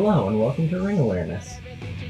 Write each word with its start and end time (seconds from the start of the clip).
Hello 0.00 0.28
and 0.28 0.38
welcome 0.38 0.68
to 0.68 0.80
Ring 0.80 1.00
Awareness. 1.00 1.56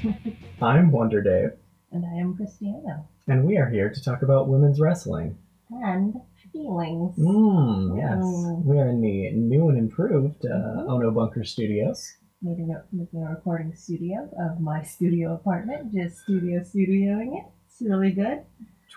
I'm 0.63 0.91
Wonder 0.93 1.23
Dave, 1.23 1.53
And 1.91 2.05
I 2.05 2.21
am 2.21 2.37
Christiana. 2.37 3.07
and 3.27 3.45
we 3.47 3.57
are 3.57 3.71
here 3.71 3.89
to 3.89 4.05
talk 4.05 4.21
about 4.21 4.47
women's 4.47 4.79
wrestling. 4.79 5.39
And 5.71 6.15
feelings. 6.53 7.17
Mmm, 7.19 7.97
yes. 7.97 8.19
Mm. 8.19 8.65
We 8.67 8.79
are 8.79 8.89
in 8.91 9.01
the 9.01 9.31
new 9.33 9.71
and 9.71 9.79
improved 9.79 10.45
uh, 10.45 10.49
Mhm. 10.51 10.89
Ono 10.91 11.11
Bunker 11.11 11.45
Studios. 11.45 12.13
Meeting 12.43 12.75
up 12.77 12.87
with 12.93 13.09
a 13.15 13.27
recording 13.27 13.75
studio 13.75 14.29
of 14.39 14.61
my 14.61 14.83
studio 14.83 15.33
apartment. 15.35 15.93
Just 15.95 16.19
studio 16.19 16.61
studioing 16.61 17.39
it. 17.39 17.45
It's 17.69 17.81
really 17.81 18.13
good. 18.13 18.43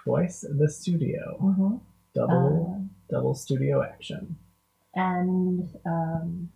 Twice 0.04 0.42
the 0.42 0.68
studio. 0.70 1.38
Mm-hmm. 1.42 1.76
Double, 2.14 2.86
double 3.10 3.36
studio 3.36 3.84
action. 3.84 4.36
and 4.96 5.70
um, 5.86 6.50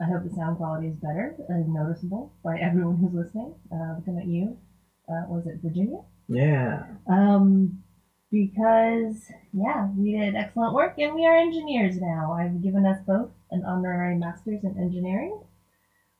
I 0.00 0.04
hope 0.04 0.24
the 0.24 0.34
sound 0.34 0.56
quality 0.56 0.88
is 0.88 0.96
better 0.96 1.36
and 1.48 1.72
noticeable 1.72 2.32
by 2.44 2.58
everyone 2.62 2.96
who's 2.96 3.14
listening. 3.14 3.54
Uh, 3.72 3.96
looking 3.96 4.18
at 4.18 4.26
you. 4.26 4.56
Uh, 5.08 5.24
was 5.28 5.46
it 5.46 5.60
Virginia? 5.62 6.00
Yeah. 6.28 6.84
Um, 7.06 7.82
because 8.30 9.30
yeah, 9.52 9.88
we 9.96 10.12
did 10.12 10.34
excellent 10.34 10.74
work 10.74 10.94
and 10.98 11.14
we 11.14 11.26
are 11.26 11.36
engineers 11.36 11.98
now. 11.98 12.32
I've 12.32 12.62
given 12.62 12.84
us 12.84 12.98
both 13.06 13.30
an 13.50 13.64
honorary 13.64 14.16
master's 14.16 14.62
in 14.64 14.76
engineering. 14.78 15.40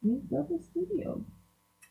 We've 0.03 0.29
built 0.29 0.51
a 0.51 0.63
studio. 0.63 1.25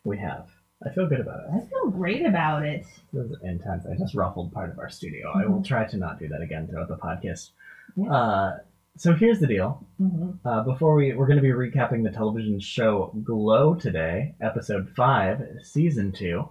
We 0.04 0.18
have. 0.18 0.48
I 0.84 0.90
feel 0.90 1.08
good 1.08 1.20
about 1.20 1.40
it. 1.40 1.46
I 1.52 1.68
feel 1.68 1.90
great 1.90 2.24
about 2.24 2.64
it. 2.64 2.86
This 3.12 3.26
is 3.26 3.36
intense. 3.42 3.84
I 3.86 3.96
just 3.96 4.14
ruffled 4.14 4.52
part 4.52 4.70
of 4.70 4.78
our 4.78 4.88
studio. 4.88 5.32
I 5.34 5.46
will 5.46 5.62
try 5.62 5.84
to 5.84 5.96
not 5.96 6.18
do 6.18 6.28
that 6.28 6.40
again 6.40 6.68
throughout 6.68 6.88
the 6.88 6.96
podcast. 6.96 7.50
Yeah. 7.96 8.12
Uh, 8.12 8.58
so 8.98 9.14
here's 9.14 9.40
the 9.40 9.46
deal. 9.46 9.86
hmm 9.98 10.32
Uh, 10.44 10.62
before 10.62 10.94
we, 10.94 11.12
we're 11.14 11.26
going 11.26 11.36
to 11.36 11.42
be 11.42 11.48
recapping 11.48 12.02
the 12.04 12.10
television 12.10 12.60
show 12.60 13.12
Glow 13.24 13.74
today, 13.74 14.34
episode 14.40 14.90
five, 14.96 15.42
season 15.62 16.12
two. 16.12 16.48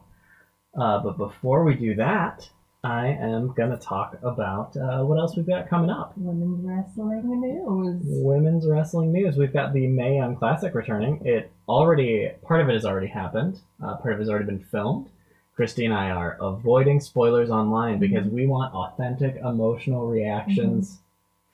Uh, 0.77 0.99
but 0.99 1.17
before 1.17 1.63
we 1.63 1.73
do 1.75 1.95
that, 1.95 2.49
I 2.83 3.07
am 3.07 3.53
going 3.53 3.71
to 3.71 3.77
talk 3.77 4.17
about 4.21 4.77
uh, 4.77 5.03
what 5.03 5.17
else 5.17 5.35
we've 5.35 5.47
got 5.47 5.67
coming 5.67 5.89
up. 5.89 6.13
Women's 6.15 6.63
wrestling 6.63 7.41
news. 7.41 8.01
Women's 8.23 8.65
wrestling 8.67 9.11
news. 9.11 9.35
We've 9.35 9.51
got 9.51 9.73
the 9.73 9.81
Young 9.81 10.35
Classic 10.35 10.73
returning. 10.73 11.25
It 11.25 11.51
already, 11.67 12.31
part 12.43 12.61
of 12.61 12.69
it 12.69 12.73
has 12.73 12.85
already 12.85 13.07
happened. 13.07 13.59
Uh, 13.83 13.95
part 13.95 14.13
of 14.13 14.19
it 14.19 14.23
has 14.23 14.29
already 14.29 14.45
been 14.45 14.63
filmed. 14.63 15.09
Christy 15.55 15.85
and 15.85 15.93
I 15.93 16.11
are 16.11 16.37
avoiding 16.39 16.99
spoilers 16.99 17.49
online 17.49 17.97
because 17.97 18.27
we 18.27 18.45
want 18.45 18.75
authentic 18.75 19.37
emotional 19.37 20.05
reactions 20.07 20.99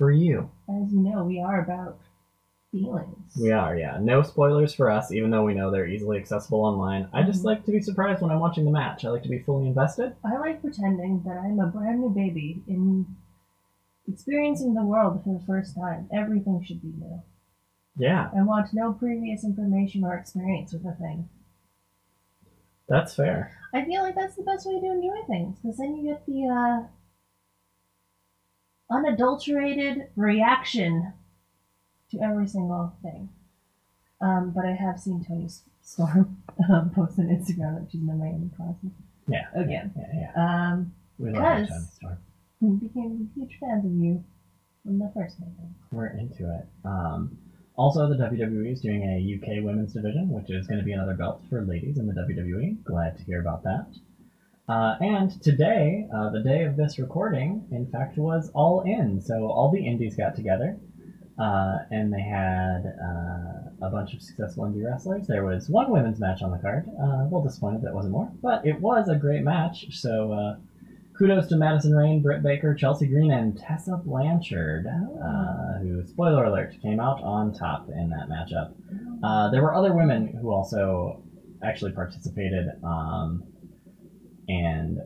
for 0.04 0.12
you. 0.12 0.52
As 0.68 0.92
you 0.92 1.00
know, 1.00 1.24
we 1.24 1.40
are 1.40 1.62
about 1.64 1.98
feelings. 2.74 3.38
We 3.40 3.52
are, 3.52 3.78
yeah. 3.78 4.00
No 4.02 4.22
spoilers 4.22 4.74
for 4.76 4.92
us, 4.92 5.14
even 5.14 5.30
though 5.30 5.46
we 5.46 5.54
know 5.54 5.72
they're 5.72 5.88
easily 5.88 6.18
accessible 6.18 6.60
online. 6.66 7.08
I 7.14 7.24
just 7.24 7.42
Mhm. 7.42 7.46
like 7.46 7.64
to 7.64 7.72
be 7.72 7.80
surprised 7.80 8.22
when 8.22 8.30
I'm 8.30 8.42
watching 8.42 8.66
the 8.66 8.72
match. 8.72 9.06
I 9.06 9.12
like 9.12 9.24
to 9.24 9.30
be 9.30 9.40
fully 9.40 9.66
invested. 9.66 10.14
I 10.26 10.36
like 10.40 10.60
pretending 10.60 11.22
that 11.24 11.38
I'm 11.38 11.58
a 11.62 11.68
brand 11.68 12.02
new 12.02 12.10
baby 12.10 12.62
in 12.68 13.06
experiencing 14.06 14.74
the 14.74 14.84
world 14.84 15.24
for 15.24 15.32
the 15.34 15.46
first 15.46 15.74
time. 15.74 16.10
Everything 16.12 16.62
should 16.62 16.82
be 16.82 16.92
new. 17.00 17.22
Yeah, 17.96 18.30
I 18.36 18.42
want 18.42 18.74
no 18.74 18.92
previous 18.92 19.46
information 19.46 20.04
or 20.04 20.16
experience 20.16 20.74
with 20.74 20.86
a 20.86 20.96
thing. 20.96 21.30
that's 22.90 23.16
fair. 23.16 23.58
I 23.74 23.86
feel 23.86 24.04
like 24.04 24.16
that's 24.16 24.36
the 24.36 24.44
best 24.44 24.68
way 24.68 24.82
to 24.82 24.86
enjoy 24.92 25.22
things 25.28 25.60
because 25.62 25.78
then 25.78 25.96
you 25.96 26.12
get 26.12 26.26
the 26.26 26.48
uh, 26.48 26.88
unadulterated 28.92 30.08
reaction 30.16 31.14
to 32.12 32.20
every 32.22 32.48
single 32.48 32.94
thing. 33.02 33.30
Um, 34.22 34.52
but 34.56 34.66
I 34.66 34.72
have 34.74 35.00
seen 35.00 35.24
Toni 35.26 35.50
Storm 35.82 36.38
um, 36.70 36.92
post 36.92 37.20
on 37.20 37.26
Instagram 37.28 37.80
that 37.80 37.88
she's 37.92 38.02
in 38.02 38.08
the 38.08 38.14
Mae 38.14 38.30
Young 38.32 38.52
Classic 38.56 38.90
Yeah. 39.28 39.48
again. 39.60 39.94
Yeah, 39.98 40.32
yeah. 40.36 40.72
Um, 40.74 40.94
We 41.18 41.32
love 41.32 41.68
Toni 41.68 41.82
Storm. 41.96 42.18
we 42.62 42.88
became 42.88 43.30
huge 43.36 43.58
fans 43.60 43.86
of 43.86 43.92
you 43.92 44.24
from 44.84 45.00
the 45.00 45.12
first 45.14 45.40
movie. 45.40 45.74
We're 45.92 46.08
into 46.08 46.54
it. 46.54 46.68
Um, 46.86 47.38
also, 47.76 48.08
the 48.08 48.16
WWE 48.16 48.72
is 48.72 48.82
doing 48.82 49.02
a 49.04 49.18
UK 49.36 49.64
women's 49.64 49.94
division, 49.94 50.30
which 50.30 50.50
is 50.52 50.68
going 50.68 50.78
to 50.80 50.86
be 50.86 50.92
another 50.94 51.16
belt 51.16 51.42
for 51.50 51.62
ladies 51.66 51.98
in 51.98 52.06
the 52.08 52.14
WWE. 52.14 52.84
Glad 52.84 53.18
to 53.18 53.24
hear 53.24 53.42
about 53.42 53.64
that. 53.64 53.88
Uh, 54.68 54.96
and 55.02 55.42
today, 55.44 56.08
uh, 56.16 56.30
the 56.30 56.40
day 56.40 56.64
of 56.64 56.78
this 56.78 56.98
recording, 56.98 57.68
in 57.72 57.86
fact, 57.88 58.18
was 58.18 58.50
All 58.54 58.82
In. 58.82 59.20
So 59.20 59.48
all 59.48 59.70
the 59.70 59.86
indies 59.86 60.16
got 60.16 60.38
together, 60.38 60.78
uh, 61.38 61.80
and 61.92 62.14
they 62.14 62.22
had 62.22 62.86
uh, 62.86 63.86
a 63.86 63.90
bunch 63.90 64.14
of 64.14 64.22
successful 64.22 64.64
indie 64.64 64.90
wrestlers. 64.90 65.28
There 65.28 65.44
was 65.44 65.68
one 65.68 65.92
women's 65.92 66.18
match 66.22 66.42
on 66.42 66.52
the 66.52 66.60
card. 66.60 66.90
Uh, 66.98 67.04
a 67.04 67.26
little 67.26 67.44
disappointed 67.44 67.82
that 67.82 67.94
wasn't 67.94 68.14
more, 68.14 68.32
but 68.42 68.66
it 68.66 68.80
was 68.80 69.10
a 69.10 69.16
great 69.16 69.44
match. 69.44 69.88
So 70.00 70.32
uh, 70.32 70.56
kudos 71.18 71.48
to 71.50 71.58
Madison 71.58 71.94
Rayne, 71.94 72.22
Britt 72.22 72.42
Baker, 72.42 72.74
Chelsea 72.74 73.08
Green, 73.08 73.32
and 73.32 73.58
Tessa 73.60 73.98
Blanchard, 73.98 74.88
uh, 74.88 75.80
who, 75.80 76.08
spoiler 76.08 76.46
alert, 76.46 76.74
came 76.82 77.02
out 77.02 77.22
on 77.22 77.54
top 77.54 77.90
in 77.90 78.10
that 78.12 78.30
matchup. 78.30 78.72
There 79.52 79.62
were 79.62 79.76
other 79.76 79.94
women 79.94 80.28
who 80.42 80.52
also 80.52 81.22
actually 81.62 81.92
participated, 81.92 82.70
um, 82.82 83.44
and 84.48 85.00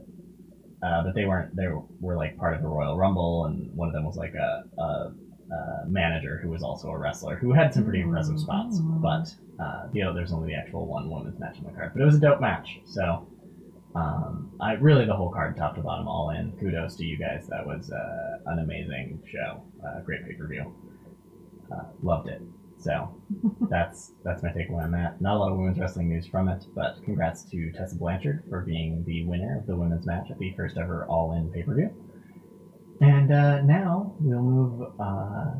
uh, 0.83 1.03
but 1.03 1.15
they 1.15 1.25
weren't. 1.25 1.55
They 1.55 1.67
were 1.99 2.15
like 2.15 2.37
part 2.37 2.55
of 2.55 2.61
the 2.61 2.67
Royal 2.67 2.97
Rumble, 2.97 3.45
and 3.45 3.73
one 3.75 3.87
of 3.87 3.93
them 3.93 4.05
was 4.05 4.15
like 4.15 4.33
a, 4.35 4.63
a, 4.77 4.83
a 5.53 5.87
manager 5.87 6.39
who 6.41 6.49
was 6.49 6.61
also 6.61 6.89
a 6.89 6.97
wrestler 6.97 7.35
who 7.35 7.53
had 7.53 7.73
some 7.73 7.83
pretty 7.83 8.01
impressive 8.01 8.39
spots. 8.39 8.79
But 8.79 9.33
uh, 9.59 9.87
you 9.91 10.03
know, 10.03 10.13
there's 10.13 10.31
only 10.31 10.49
the 10.49 10.55
actual 10.55 10.85
one 10.85 11.09
women's 11.09 11.39
match 11.39 11.57
on 11.57 11.63
the 11.63 11.71
card, 11.71 11.91
but 11.93 12.01
it 12.01 12.05
was 12.05 12.15
a 12.15 12.19
dope 12.19 12.41
match. 12.41 12.79
So. 12.85 13.27
Um, 13.95 14.51
I 14.59 14.73
really 14.73 15.05
the 15.05 15.15
whole 15.15 15.31
card, 15.31 15.57
top 15.57 15.73
to 15.73 15.81
bottom, 15.81 16.07
all 16.07 16.29
in. 16.29 16.51
Kudos 16.59 16.97
to 16.97 17.03
you 17.03 17.17
guys. 17.17 17.47
That 17.47 17.65
was 17.65 17.89
uh, 17.91 18.37
an 18.45 18.59
amazing 18.59 19.23
show. 19.31 19.63
Uh, 19.83 20.01
great 20.01 20.23
pay 20.23 20.33
per 20.33 20.47
view. 20.47 20.71
Uh, 21.71 21.85
loved 22.03 22.27
it. 22.29 22.39
So 22.87 23.09
that's 23.69 24.13
that's 24.23 24.41
my 24.43 24.49
takeaway 24.49 24.83
on 24.83 24.91
that. 24.91 25.19
Not 25.19 25.35
a 25.35 25.39
lot 25.39 25.51
of 25.51 25.57
women's 25.57 25.77
wrestling 25.77 26.07
news 26.07 26.25
from 26.25 26.47
it, 26.47 26.63
but 26.73 26.95
congrats 27.03 27.43
to 27.51 27.69
Tessa 27.73 27.97
Blanchard 27.97 28.43
for 28.47 28.61
being 28.61 29.03
the 29.05 29.25
winner 29.25 29.57
of 29.57 29.67
the 29.67 29.75
women's 29.75 30.05
match 30.05 30.31
at 30.31 30.37
the 30.39 30.53
first 30.55 30.77
ever 30.77 31.03
All 31.09 31.33
In 31.33 31.51
pay 31.51 31.63
per 31.63 31.75
view. 31.75 31.91
And 33.01 33.29
uh, 33.29 33.61
now 33.63 34.15
we'll 34.21 34.41
move 34.41 34.81
uh, 34.99 35.51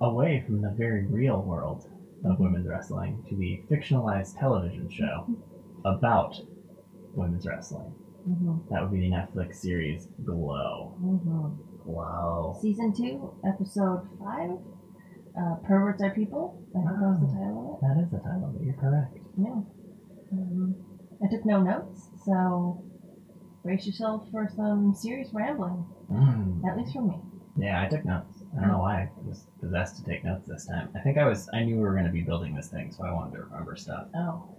away 0.00 0.42
from 0.46 0.62
the 0.62 0.70
very 0.78 1.04
real 1.04 1.42
world 1.42 1.84
of 2.24 2.38
women's 2.40 2.66
wrestling 2.66 3.22
to 3.28 3.36
the 3.36 3.60
fictionalized 3.70 4.38
television 4.38 4.88
show 4.90 5.26
about 5.84 6.34
women's 7.14 7.44
wrestling. 7.46 7.92
hmm 8.24 8.56
That 8.70 8.80
would 8.80 8.92
be 8.92 9.00
the 9.00 9.10
Netflix 9.14 9.56
series 9.56 10.08
Glow. 10.24 10.94
hmm 10.98 11.48
Glow. 11.84 12.56
Season 12.62 12.94
2, 12.94 13.30
Episode 13.44 14.02
5, 14.18 14.58
uh, 15.38 15.56
Perverts 15.66 16.02
Are 16.02 16.10
People. 16.10 16.62
I 16.76 16.80
think 16.80 16.98
that 17.00 17.08
was 17.08 17.20
the 17.20 17.26
title 17.26 17.80
of 17.82 17.88
That 17.88 18.02
is 18.02 18.10
the 18.10 18.18
title, 18.18 18.52
but 18.56 18.64
you're 18.64 18.74
correct. 18.74 19.16
Yeah. 19.38 19.60
Um, 20.32 20.74
I 21.24 21.28
took 21.30 21.44
no 21.44 21.62
notes, 21.62 22.08
so 22.24 22.82
brace 23.62 23.86
yourself 23.86 24.26
for 24.30 24.48
some 24.56 24.94
serious 24.94 25.28
rambling, 25.32 25.84
Mm. 26.10 26.64
at 26.68 26.76
least 26.76 26.92
from 26.94 27.08
me. 27.08 27.20
Yeah, 27.56 27.82
I 27.82 27.86
took 27.88 28.04
notes. 28.04 28.42
I 28.56 28.60
don't 28.62 28.70
know 28.70 28.78
why 28.78 29.02
I 29.02 29.08
was 29.26 29.46
possessed 29.60 29.96
to 29.96 30.04
take 30.04 30.24
notes 30.24 30.46
this 30.48 30.66
time. 30.66 30.88
I 30.96 31.00
think 31.00 31.18
I 31.18 31.26
was. 31.26 31.48
I 31.52 31.62
knew 31.64 31.76
we 31.76 31.82
were 31.82 31.92
going 31.92 32.06
to 32.06 32.10
be 32.12 32.22
building 32.22 32.54
this 32.54 32.68
thing, 32.68 32.90
so 32.92 33.04
I 33.04 33.12
wanted 33.12 33.36
to 33.36 33.42
remember 33.44 33.76
stuff. 33.76 34.06
Oh. 34.14 34.56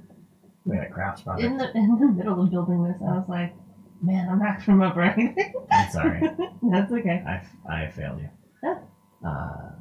We 0.65 0.75
had 0.77 0.85
a 0.87 0.89
crafts 0.91 1.21
project. 1.23 1.45
In 1.45 1.57
the, 1.57 1.71
in 1.75 1.97
the 1.99 2.07
middle 2.07 2.41
of 2.43 2.51
building 2.51 2.83
this, 2.83 3.01
I 3.01 3.13
was 3.17 3.25
like, 3.27 3.55
man, 4.03 4.29
I'm 4.29 4.37
not 4.39 4.57
going 4.57 4.65
to 4.65 4.71
remember 4.73 5.01
anything. 5.01 5.53
I'm 5.71 5.89
sorry. 5.89 6.21
That's 6.71 6.91
okay. 6.91 7.23
I, 7.25 7.41
I 7.73 7.89
failed 7.89 8.19
you. 8.21 8.29
Yeah. 8.63 8.79
Uh, 9.27 9.71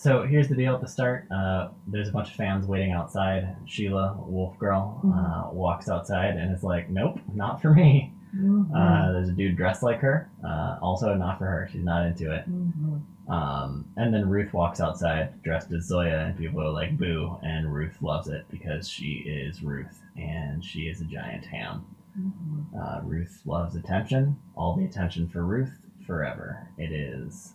so 0.00 0.22
here's 0.22 0.48
the 0.48 0.54
deal 0.54 0.74
at 0.74 0.80
the 0.80 0.88
start. 0.88 1.26
Uh, 1.30 1.68
there's 1.86 2.08
a 2.08 2.12
bunch 2.12 2.28
of 2.30 2.34
fans 2.34 2.66
waiting 2.66 2.92
outside. 2.92 3.54
Sheila, 3.66 4.16
Wolf 4.26 4.58
Girl, 4.58 4.98
uh, 5.04 5.52
walks 5.52 5.90
outside 5.90 6.36
and 6.36 6.54
is 6.56 6.62
like, 6.64 6.88
"Nope, 6.88 7.20
not 7.34 7.60
for 7.60 7.74
me." 7.74 8.14
Mhm. 8.34 8.70
Uh, 8.74 9.12
there's 9.12 9.28
a 9.28 9.32
dude 9.32 9.56
dressed 9.56 9.82
like 9.82 9.98
her. 10.00 10.30
Uh, 10.42 10.78
also, 10.80 11.14
not 11.14 11.36
for 11.38 11.44
her. 11.46 11.68
She's 11.70 11.84
not 11.84 12.06
into 12.06 12.32
it. 12.32 12.48
Mhm. 12.50 13.02
Um, 13.28 13.84
and 13.96 14.14
then 14.14 14.28
Ruth 14.28 14.52
walks 14.54 14.80
outside 14.80 15.42
dressed 15.42 15.70
as 15.72 15.84
Zoya, 15.84 16.26
and 16.26 16.36
people 16.38 16.62
are 16.62 16.70
like, 16.70 16.96
"Boo!" 16.96 17.36
And 17.42 17.72
Ruth 17.72 18.00
loves 18.00 18.28
it 18.28 18.46
because 18.50 18.88
she 18.88 19.16
is 19.26 19.62
Ruth, 19.62 20.02
and 20.16 20.64
she 20.64 20.88
is 20.88 21.00
a 21.02 21.04
giant 21.04 21.44
ham. 21.44 21.84
Mhm. 22.18 22.64
Uh, 22.74 23.00
Ruth 23.04 23.42
loves 23.44 23.76
attention. 23.76 24.36
All 24.56 24.74
the 24.76 24.84
attention 24.84 25.28
for 25.28 25.44
Ruth 25.44 25.76
forever. 26.06 26.68
It 26.78 26.90
is 26.92 27.54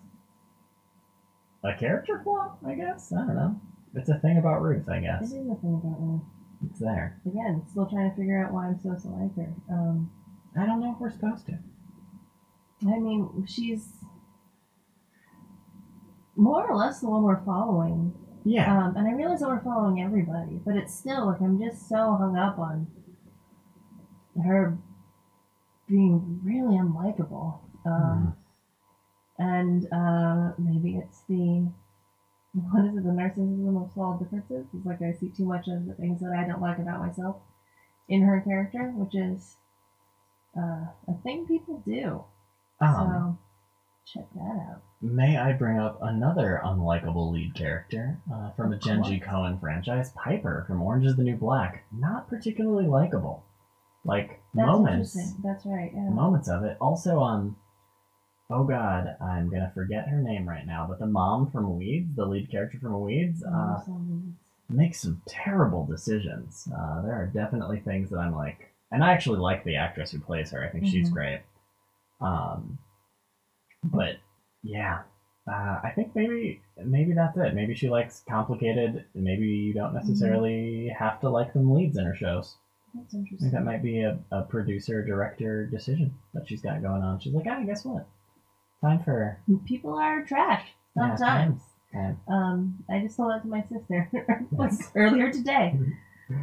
a 1.66 1.76
character 1.78 2.22
flaw, 2.24 2.58
I 2.66 2.76
guess. 2.76 3.12
I 3.12 3.26
don't 3.26 3.36
know. 3.36 3.60
It's 3.96 4.10
a 4.10 4.20
thing 4.20 4.38
about 4.38 4.62
Ruth, 4.62 4.88
I 4.90 5.00
guess. 5.00 5.24
is 5.24 5.34
a 5.34 5.56
thing 5.56 5.82
about 5.84 6.02
me. 6.02 6.20
It's 6.70 6.80
there. 6.80 7.22
Again, 7.26 7.64
still 7.70 7.86
trying 7.86 8.10
to 8.10 8.16
figure 8.16 8.44
out 8.44 8.54
why 8.54 8.68
I'm 8.68 8.80
so 8.82 8.96
to 8.96 9.08
like 9.16 9.36
her. 9.36 9.54
Um, 9.70 10.12
I 10.60 10.66
don't 10.66 10.80
know 10.80 10.94
if 10.94 11.00
we're 11.00 11.12
supposed 11.12 11.46
to. 11.48 11.60
I 12.88 13.00
mean, 13.00 13.46
she's 13.48 13.88
more 16.36 16.70
or 16.70 16.76
less 16.76 17.00
the 17.00 17.10
one 17.10 17.24
we're 17.24 17.44
following. 17.44 18.14
Yeah. 18.44 18.72
Um, 18.72 18.96
and 18.96 19.08
I 19.08 19.14
realize 19.14 19.40
that 19.40 19.50
we're 19.50 19.64
following 19.64 20.02
everybody, 20.02 20.60
but 20.66 20.76
it's 20.76 20.94
still 20.94 21.28
like 21.28 21.42
I'm 21.42 21.60
just 21.60 21.90
so 21.90 22.16
hung 22.16 22.38
up 22.38 22.60
on 22.60 22.88
her 24.44 24.78
being 25.88 26.42
really 26.44 26.78
unlikable. 26.78 27.60
Um, 27.86 28.36
And 29.38 29.86
uh, 29.92 30.54
maybe 30.58 30.96
it's 30.98 31.22
the 31.28 31.68
what 32.72 32.86
is 32.86 32.96
it? 32.96 33.04
The 33.04 33.10
narcissism 33.10 33.84
of 33.84 33.92
small 33.92 34.18
differences. 34.18 34.66
It's 34.74 34.86
like 34.86 35.02
I 35.02 35.12
see 35.12 35.30
too 35.30 35.46
much 35.46 35.68
of 35.68 35.86
the 35.86 35.94
things 35.94 36.22
that 36.22 36.32
I 36.32 36.48
don't 36.48 36.62
like 36.62 36.80
about 36.80 37.02
myself 37.02 37.36
in 38.08 38.22
her 38.22 38.40
character, 38.42 38.94
which 38.96 39.14
is 39.14 39.56
uh, 40.58 40.88
a 41.08 41.14
thing 41.24 41.46
people 41.46 41.84
do. 41.86 42.24
um, 42.80 43.38
so 44.06 44.20
check 44.20 44.28
that 44.36 44.70
out. 44.70 44.82
may 45.02 45.38
I 45.38 45.52
bring 45.54 45.80
up 45.80 46.00
another 46.02 46.62
unlikable 46.64 47.32
lead 47.34 47.56
character 47.56 48.20
uh, 48.32 48.52
from 48.52 48.72
a 48.72 48.78
Jenji. 48.78 49.22
Kohan 49.22 49.60
franchise, 49.60 50.12
Piper 50.16 50.64
from 50.68 50.82
Orange 50.82 51.06
is 51.06 51.18
the 51.18 51.24
New 51.24 51.36
Black. 51.36 51.84
Not 51.92 52.30
particularly 52.30 52.88
likable. 52.88 53.44
Like 54.06 54.40
That's 54.54 54.68
moments. 54.68 55.18
That's 55.44 55.66
right. 55.66 55.92
Yeah. 55.94 56.10
moments 56.10 56.48
of 56.48 56.64
it. 56.64 56.78
Also, 56.80 57.20
um, 57.20 57.58
oh 58.50 58.64
god, 58.64 59.16
I'm 59.22 59.50
gonna 59.50 59.72
forget 59.74 60.08
her 60.08 60.22
name 60.22 60.48
right 60.48 60.66
now, 60.66 60.86
but 60.88 61.00
the 61.00 61.06
mom 61.08 61.50
from 61.52 61.76
Weeds, 61.78 62.16
the 62.16 62.26
lead 62.26 62.50
character 62.52 62.78
from 62.80 63.00
Weeds, 63.02 63.44
uh, 63.44 63.80
makes 64.70 65.02
some 65.02 65.22
terrible 65.28 65.86
decisions. 65.86 66.68
Uh, 66.76 67.02
there 67.02 67.14
are 67.14 67.28
definitely 67.34 67.80
things 67.80 68.10
that 68.10 68.18
I'm 68.18 68.34
like, 68.36 68.72
and 68.92 69.04
I 69.04 69.12
actually 69.12 69.40
like 69.40 69.64
the 69.64 69.76
actress 69.78 70.12
who 70.12 70.20
plays 70.20 70.52
her. 70.52 70.64
I 70.64 70.70
think 70.70 70.86
she's 70.86 71.10
Mhm. 71.10 71.14
great. 71.14 71.40
Um, 72.22 72.80
but 73.84 74.16
yeah, 74.64 75.02
uh, 75.48 75.80
I 75.84 75.92
think 75.96 76.16
maybe 76.16 76.62
maybe 76.84 77.14
that's 77.14 77.38
it. 77.38 77.54
Maybe 77.54 77.76
she 77.76 77.90
likes 77.90 78.24
complicated. 78.28 79.06
Maybe 79.14 79.48
you 79.48 79.74
don't 79.74 79.94
necessarily 79.94 80.90
have 80.98 81.20
to 81.22 81.30
like 81.30 81.54
them 81.54 81.72
leads 81.72 81.98
in 81.98 82.06
her 82.06 82.16
shows. 82.16 82.56
That's 82.96 83.14
I 83.14 83.18
interesting. 83.20 83.52
think 83.52 83.54
that 83.54 83.66
might 83.66 83.84
be 83.84 84.02
a, 84.02 84.18
a 84.32 84.44
producer 84.44 85.04
director 85.06 85.66
decision 85.68 86.16
that 86.34 86.48
she's 86.48 86.62
got 86.62 86.82
going 86.82 87.04
on. 87.04 87.20
She's 87.20 87.34
like, 87.34 87.46
ah, 87.48 87.62
guess 87.64 87.84
what? 87.86 88.08
Time 88.86 89.04
for 89.04 89.40
People 89.66 89.96
are 89.96 90.24
trash 90.24 90.68
Yeah, 90.96 91.16
sometimes. 91.16 91.62
time. 91.92 92.20
Um, 92.28 92.84
I 92.90 93.00
just 93.00 93.18
told 93.18 93.32
that 93.32 93.42
to 93.42 93.48
my 93.48 93.64
sister 93.64 94.10
like 94.52 94.72
earlier 94.96 95.32
today. 95.32 95.80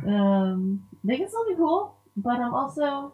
Um, 0.06 0.88
they 1.04 1.18
can 1.18 1.28
still 1.28 1.46
be 1.46 1.54
cool, 1.54 1.94
but 2.16 2.40
I'm 2.40 2.52
also 2.54 3.12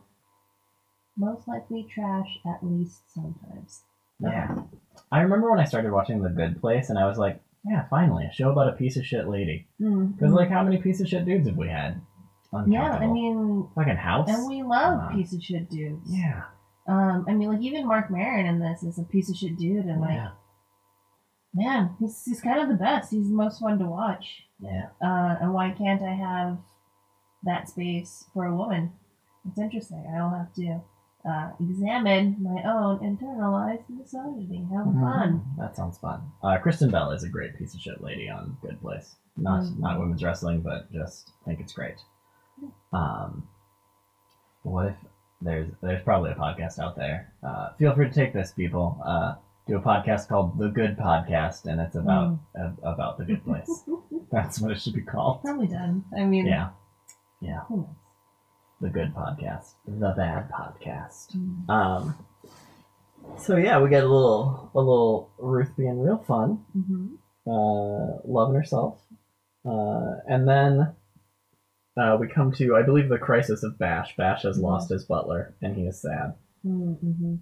most 1.17 1.47
likely 1.47 1.87
trash 1.93 2.39
at 2.47 2.65
least 2.65 3.03
sometimes. 3.13 3.83
Yeah. 4.21 4.55
I 5.13 5.21
remember 5.21 5.51
when 5.51 5.61
I 5.61 5.65
started 5.65 5.93
watching 5.93 6.23
The 6.23 6.31
Good 6.31 6.61
Place, 6.61 6.89
and 6.91 6.99
I 6.99 7.07
was 7.07 7.19
like, 7.19 7.41
yeah, 7.69 7.87
finally, 7.91 8.25
a 8.25 8.33
show 8.33 8.51
about 8.51 8.69
a 8.69 8.73
piece 8.73 8.97
of 8.97 9.05
shit 9.05 9.29
lady. 9.29 9.67
Because, 9.79 10.33
like, 10.33 10.49
how 10.49 10.63
many 10.63 10.79
piece 10.79 11.01
of 11.01 11.09
shit 11.09 11.25
dudes 11.25 11.47
have 11.49 11.57
we 11.57 11.69
had? 11.69 12.01
yeah, 12.67 12.93
I 12.93 13.07
mean, 13.07 13.69
Fucking 13.75 13.97
House? 13.97 14.29
and 14.31 14.49
we 14.49 14.63
love 14.63 15.01
on. 15.01 15.17
piece 15.17 15.35
of 15.35 15.43
shit 15.43 15.69
dudes. 15.69 16.09
Yeah. 16.11 16.45
Um, 16.89 17.27
I 17.29 17.35
mean, 17.35 17.51
like 17.51 17.61
even 17.61 17.87
Marc 17.87 18.11
Maron 18.11 18.47
in 18.47 18.59
this 18.61 18.83
is 18.83 18.99
a 18.99 19.03
piece 19.05 19.29
of 19.31 19.37
shit 19.37 19.57
dude, 19.59 19.85
and 19.85 20.01
like, 20.01 20.15
yeah. 20.15 20.31
man, 21.55 21.95
he's 22.01 22.25
he's 22.25 22.41
kind 22.41 22.61
of 22.61 22.69
the 22.69 22.75
best. 22.83 23.11
He's 23.11 23.29
the 23.29 23.35
most 23.35 23.61
fun 23.61 23.79
to 23.79 23.87
watch. 23.87 24.43
Yeah. 24.61 24.87
Uh, 25.03 25.37
and 25.41 25.53
why 25.53 25.71
can't 25.77 26.03
I 26.03 26.15
have 26.15 26.59
that 27.45 27.69
space 27.69 28.25
for 28.33 28.47
a 28.47 28.57
woman? 28.57 28.93
It's 29.49 29.59
interesting. 29.59 30.05
I'll 30.17 30.31
have 30.31 30.53
to 30.55 30.81
uh, 31.29 31.51
examine 31.61 32.37
my 32.41 32.63
own 32.65 32.99
internalized 33.01 33.85
misogyny. 33.91 34.67
How 34.73 34.85
fun! 34.85 35.43
Mhm. 35.45 35.59
That 35.59 35.77
sounds 35.77 35.99
fun. 35.99 36.23
Uh, 36.43 36.57
Kristen 36.59 36.91
Bell 36.91 37.11
is 37.13 37.23
a 37.23 37.29
great 37.29 37.57
piece 37.59 37.75
of 37.75 37.81
shit 37.81 38.03
lady 38.03 38.31
on 38.31 38.57
Good 38.63 38.81
Place. 38.81 39.15
Not 39.37 39.63
Mhm. 39.65 39.79
not 39.79 39.99
women's 40.01 40.25
wrestling, 40.25 40.63
but 40.63 40.91
just 40.91 41.31
think 41.45 41.61
it's 41.61 41.73
great. 41.73 41.97
Um, 42.93 43.47
what 44.63 44.87
if 44.89 44.97
there's 45.41 45.69
there's 45.83 46.03
probably 46.03 46.31
a 46.33 46.35
podcast 46.35 46.79
out 46.79 46.97
there. 46.97 47.33
Uh, 47.43 47.71
feel 47.79 47.95
free 47.95 48.09
to 48.09 48.15
take 48.15 48.33
this, 48.33 48.53
people. 48.53 49.01
Uh, 49.05 49.35
do 49.67 49.77
a 49.77 49.81
podcast 49.81 50.29
called 50.29 50.59
The 50.59 50.69
Good 50.69 50.97
Podcast, 50.97 51.67
and 51.67 51.81
it's 51.81 51.95
about 51.95 52.39
uh, 52.59 52.71
about 52.83 53.19
the 53.19 53.25
Good 53.25 53.45
Place. 53.45 53.85
That's 54.33 54.61
what 54.61 54.71
it 54.73 54.81
should 54.81 54.95
be 54.95 55.03
called. 55.03 55.43
Probably 55.43 55.67
done. 55.69 56.05
I 56.17 56.25
mean, 56.25 56.47
Yeah, 56.47 56.71
yeah. 57.41 57.61
The 58.81 58.89
Good 58.89 59.15
Podcast, 59.15 59.73
The 59.87 60.15
Bad 60.17 60.51
Podcast. 60.51 61.37
Mm. 61.37 61.69
Um. 61.69 62.15
So 63.39 63.57
yeah, 63.57 63.81
we 63.81 63.91
got 63.91 64.05
a 64.05 64.09
little 64.09 64.71
a 64.75 64.79
little 64.79 65.31
Ruth 65.39 65.77
being 65.77 66.01
real 66.01 66.19
fun, 66.19 66.65
Mhm. 66.77 67.17
uh, 67.47 68.21
loving 68.25 68.55
herself, 68.55 69.01
uh, 69.67 70.15
and 70.29 70.49
then 70.49 70.95
uh, 72.01 72.17
we 72.21 72.29
come 72.29 72.53
to 72.53 72.77
I 72.77 72.83
believe 72.83 73.09
the 73.09 73.19
crisis 73.19 73.63
of 73.63 73.79
Bash. 73.79 74.15
Bash 74.17 74.43
has 74.43 74.59
Mhm. 74.59 74.63
lost 74.63 74.91
his 74.91 75.05
butler, 75.05 75.55
and 75.63 75.77
he 75.77 75.83
is 75.87 76.01
sad. 76.03 76.35
Mm-hmm. 76.65 77.37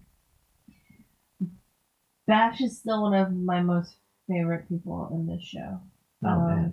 Bash 2.26 2.60
is 2.60 2.78
still 2.78 3.02
one 3.02 3.14
of 3.14 3.32
my 3.32 3.62
most 3.62 3.96
favorite 4.28 4.68
people 4.68 5.08
in 5.12 5.26
this 5.26 5.42
show. 5.42 5.80
Oh 6.24 6.28
Um, 6.28 6.46
man, 6.48 6.72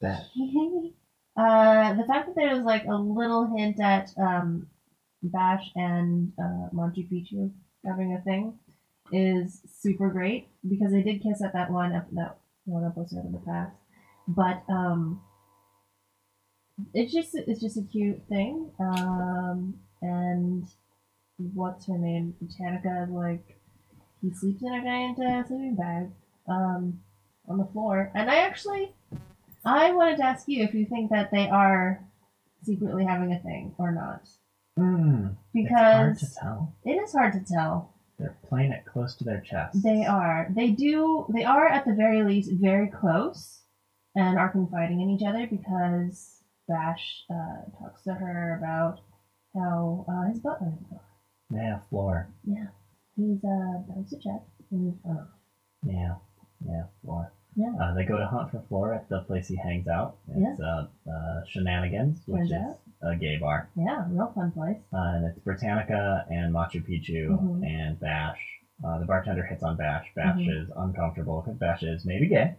that 0.00 0.22
uh, 1.36 1.94
the 1.94 2.04
fact 2.06 2.26
that 2.28 2.34
there 2.36 2.54
was 2.54 2.64
like 2.64 2.84
a 2.86 2.94
little 2.94 3.54
hint 3.56 3.80
at 3.80 4.10
um, 4.16 4.68
Bash 5.22 5.70
and 5.74 6.32
uh, 6.38 6.68
Machu 6.72 7.10
Picchu 7.10 7.50
having 7.84 8.14
a 8.14 8.22
thing 8.22 8.58
is 9.12 9.62
super 9.80 10.10
great 10.10 10.48
because 10.68 10.92
they 10.92 11.02
did 11.02 11.22
kiss 11.22 11.42
at 11.42 11.52
that 11.54 11.70
one 11.70 11.90
that 12.12 12.38
one 12.64 12.84
episode 12.84 13.24
in 13.26 13.32
the 13.32 13.38
past, 13.38 13.72
but 14.26 14.62
um, 14.68 15.20
it's 16.94 17.12
just 17.12 17.34
it's 17.34 17.60
just 17.60 17.76
a 17.76 17.82
cute 17.82 18.20
thing. 18.28 18.70
Um, 18.80 19.74
and 20.02 20.64
what's 21.54 21.86
her 21.86 21.98
name? 21.98 22.34
Britannica 22.40 23.08
like 23.10 23.58
he 24.22 24.30
sleeps 24.34 24.62
in 24.62 24.74
a 24.74 24.82
giant 24.82 25.18
uh, 25.20 25.46
sleeping 25.46 25.76
bag 25.76 26.10
um, 26.48 27.00
on 27.48 27.58
the 27.58 27.66
floor, 27.66 28.10
and 28.14 28.30
I 28.30 28.36
actually 28.36 28.92
I 29.64 29.92
wanted 29.92 30.16
to 30.18 30.24
ask 30.24 30.46
you 30.48 30.62
if 30.64 30.74
you 30.74 30.86
think 30.86 31.10
that 31.10 31.30
they 31.30 31.48
are 31.48 32.04
secretly 32.62 33.04
having 33.04 33.32
a 33.32 33.38
thing 33.40 33.74
or 33.78 33.92
not. 33.92 34.22
mm, 34.78 35.34
it's 35.54 35.70
hard 35.70 36.14
Because 36.14 36.20
to 36.34 36.40
tell. 36.40 36.74
it 36.84 36.92
is 36.92 37.12
hard 37.12 37.32
to 37.34 37.40
tell. 37.52 37.94
They're 38.18 38.36
playing 38.48 38.72
it 38.72 38.84
close 38.84 39.14
to 39.16 39.24
their 39.24 39.40
chest. 39.40 39.80
They 39.82 40.04
are. 40.04 40.48
They 40.50 40.70
do. 40.70 41.26
They 41.32 41.44
are 41.44 41.68
at 41.68 41.84
the 41.84 41.92
very 41.94 42.24
least 42.24 42.50
very 42.54 42.88
close, 42.88 43.60
and 44.16 44.36
are 44.38 44.48
confiding 44.50 45.00
in 45.00 45.10
each 45.10 45.22
other 45.24 45.46
because 45.46 46.37
Bash 46.68 47.24
uh, 47.30 47.62
talks 47.78 48.02
to 48.02 48.12
her 48.14 48.56
about 48.58 49.00
how 49.54 50.04
uh, 50.08 50.24
his 50.28 50.38
butler 50.40 50.72
is 50.78 50.86
gone. 50.90 51.00
Yeah, 51.50 51.78
floor. 51.88 52.28
He's 53.16 53.42
uh 53.42 53.78
bounced 53.88 54.12
a 54.12 54.16
check 54.18 54.40
and 54.70 54.92
he's. 54.92 55.12
Yeah, 55.84 56.14
yeah, 56.64 56.82
floor. 57.02 57.32
Yeah. 57.56 57.72
Uh, 57.80 57.92
they 57.94 58.04
go 58.04 58.16
to 58.18 58.24
hunt 58.26 58.50
for 58.50 58.60
Floor 58.68 58.94
at 58.94 59.08
the 59.08 59.18
place 59.20 59.48
he 59.48 59.56
hangs 59.56 59.88
out. 59.88 60.14
It's 60.28 60.60
uh, 60.60 60.84
uh, 61.10 61.40
Shenanigans, 61.48 62.20
which 62.26 62.48
Turns 62.48 62.50
is 62.52 62.56
out. 62.56 62.78
a 63.02 63.16
gay 63.16 63.36
bar. 63.36 63.68
Yeah, 63.74 64.04
real 64.08 64.30
fun 64.32 64.52
place. 64.52 64.76
Uh, 64.92 64.98
and 65.16 65.24
it's 65.24 65.38
Britannica 65.40 66.24
and 66.28 66.52
Machu 66.54 66.80
Picchu 66.86 67.26
Mhm. 67.30 67.66
and 67.66 67.98
Bash. 67.98 68.38
Uh, 68.84 68.98
the 68.98 69.06
bartender 69.06 69.42
hits 69.42 69.64
on 69.64 69.74
Bash. 69.74 70.04
Bash 70.14 70.36
Mhm. 70.36 70.62
is 70.62 70.70
uncomfortable 70.76 71.40
because 71.40 71.58
Bash 71.58 71.82
is 71.82 72.04
maybe 72.04 72.28
gay. 72.28 72.54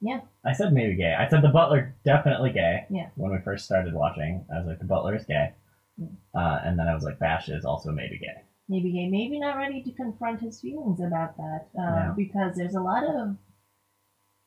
Yeah. 0.00 0.20
I 0.44 0.52
said 0.52 0.72
maybe 0.72 0.96
gay. 0.96 1.14
I 1.18 1.28
said 1.28 1.42
the 1.42 1.48
butler 1.48 1.94
definitely 2.04 2.52
gay. 2.52 2.84
Yeah. 2.90 3.08
When 3.16 3.32
we 3.32 3.38
first 3.38 3.64
started 3.64 3.94
watching, 3.94 4.44
I 4.52 4.58
was 4.58 4.66
like, 4.66 4.78
the 4.78 4.84
butler 4.84 5.14
is 5.16 5.24
gay. 5.24 5.52
Yeah. 5.96 6.06
Uh, 6.34 6.60
and 6.64 6.78
then 6.78 6.88
I 6.88 6.94
was 6.94 7.04
like, 7.04 7.18
Bash 7.18 7.48
is 7.48 7.64
also 7.64 7.90
maybe 7.90 8.18
gay. 8.18 8.42
maybe 8.68 8.92
gay, 8.92 9.08
maybe 9.08 9.38
not 9.38 9.56
ready 9.56 9.82
to 9.82 9.92
confront 9.92 10.40
his 10.40 10.60
feelings 10.60 11.00
about 11.00 11.36
that, 11.36 11.66
uh, 11.78 11.82
Yeah. 11.82 12.14
because 12.16 12.56
there's 12.56 12.74
a 12.74 12.80
lot 12.80 13.04
of 13.04 13.36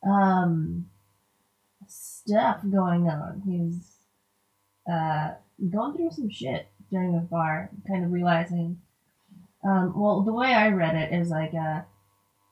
um, 0.08 0.86
stuff 1.86 2.60
going 2.70 3.08
on. 3.08 3.42
He's 3.46 3.96
uh, 4.90 5.34
going 5.70 5.96
through 5.96 6.10
some 6.12 6.30
shit 6.30 6.68
during 6.90 7.12
the 7.12 7.20
bar, 7.20 7.70
kind 7.86 8.04
of 8.04 8.12
realizing. 8.12 8.80
Um, 9.64 9.92
well, 9.96 10.22
the 10.22 10.32
way 10.32 10.54
I 10.54 10.68
read 10.68 10.94
it 10.94 11.12
is 11.12 11.30
like, 11.30 11.52
uh, 11.54 11.82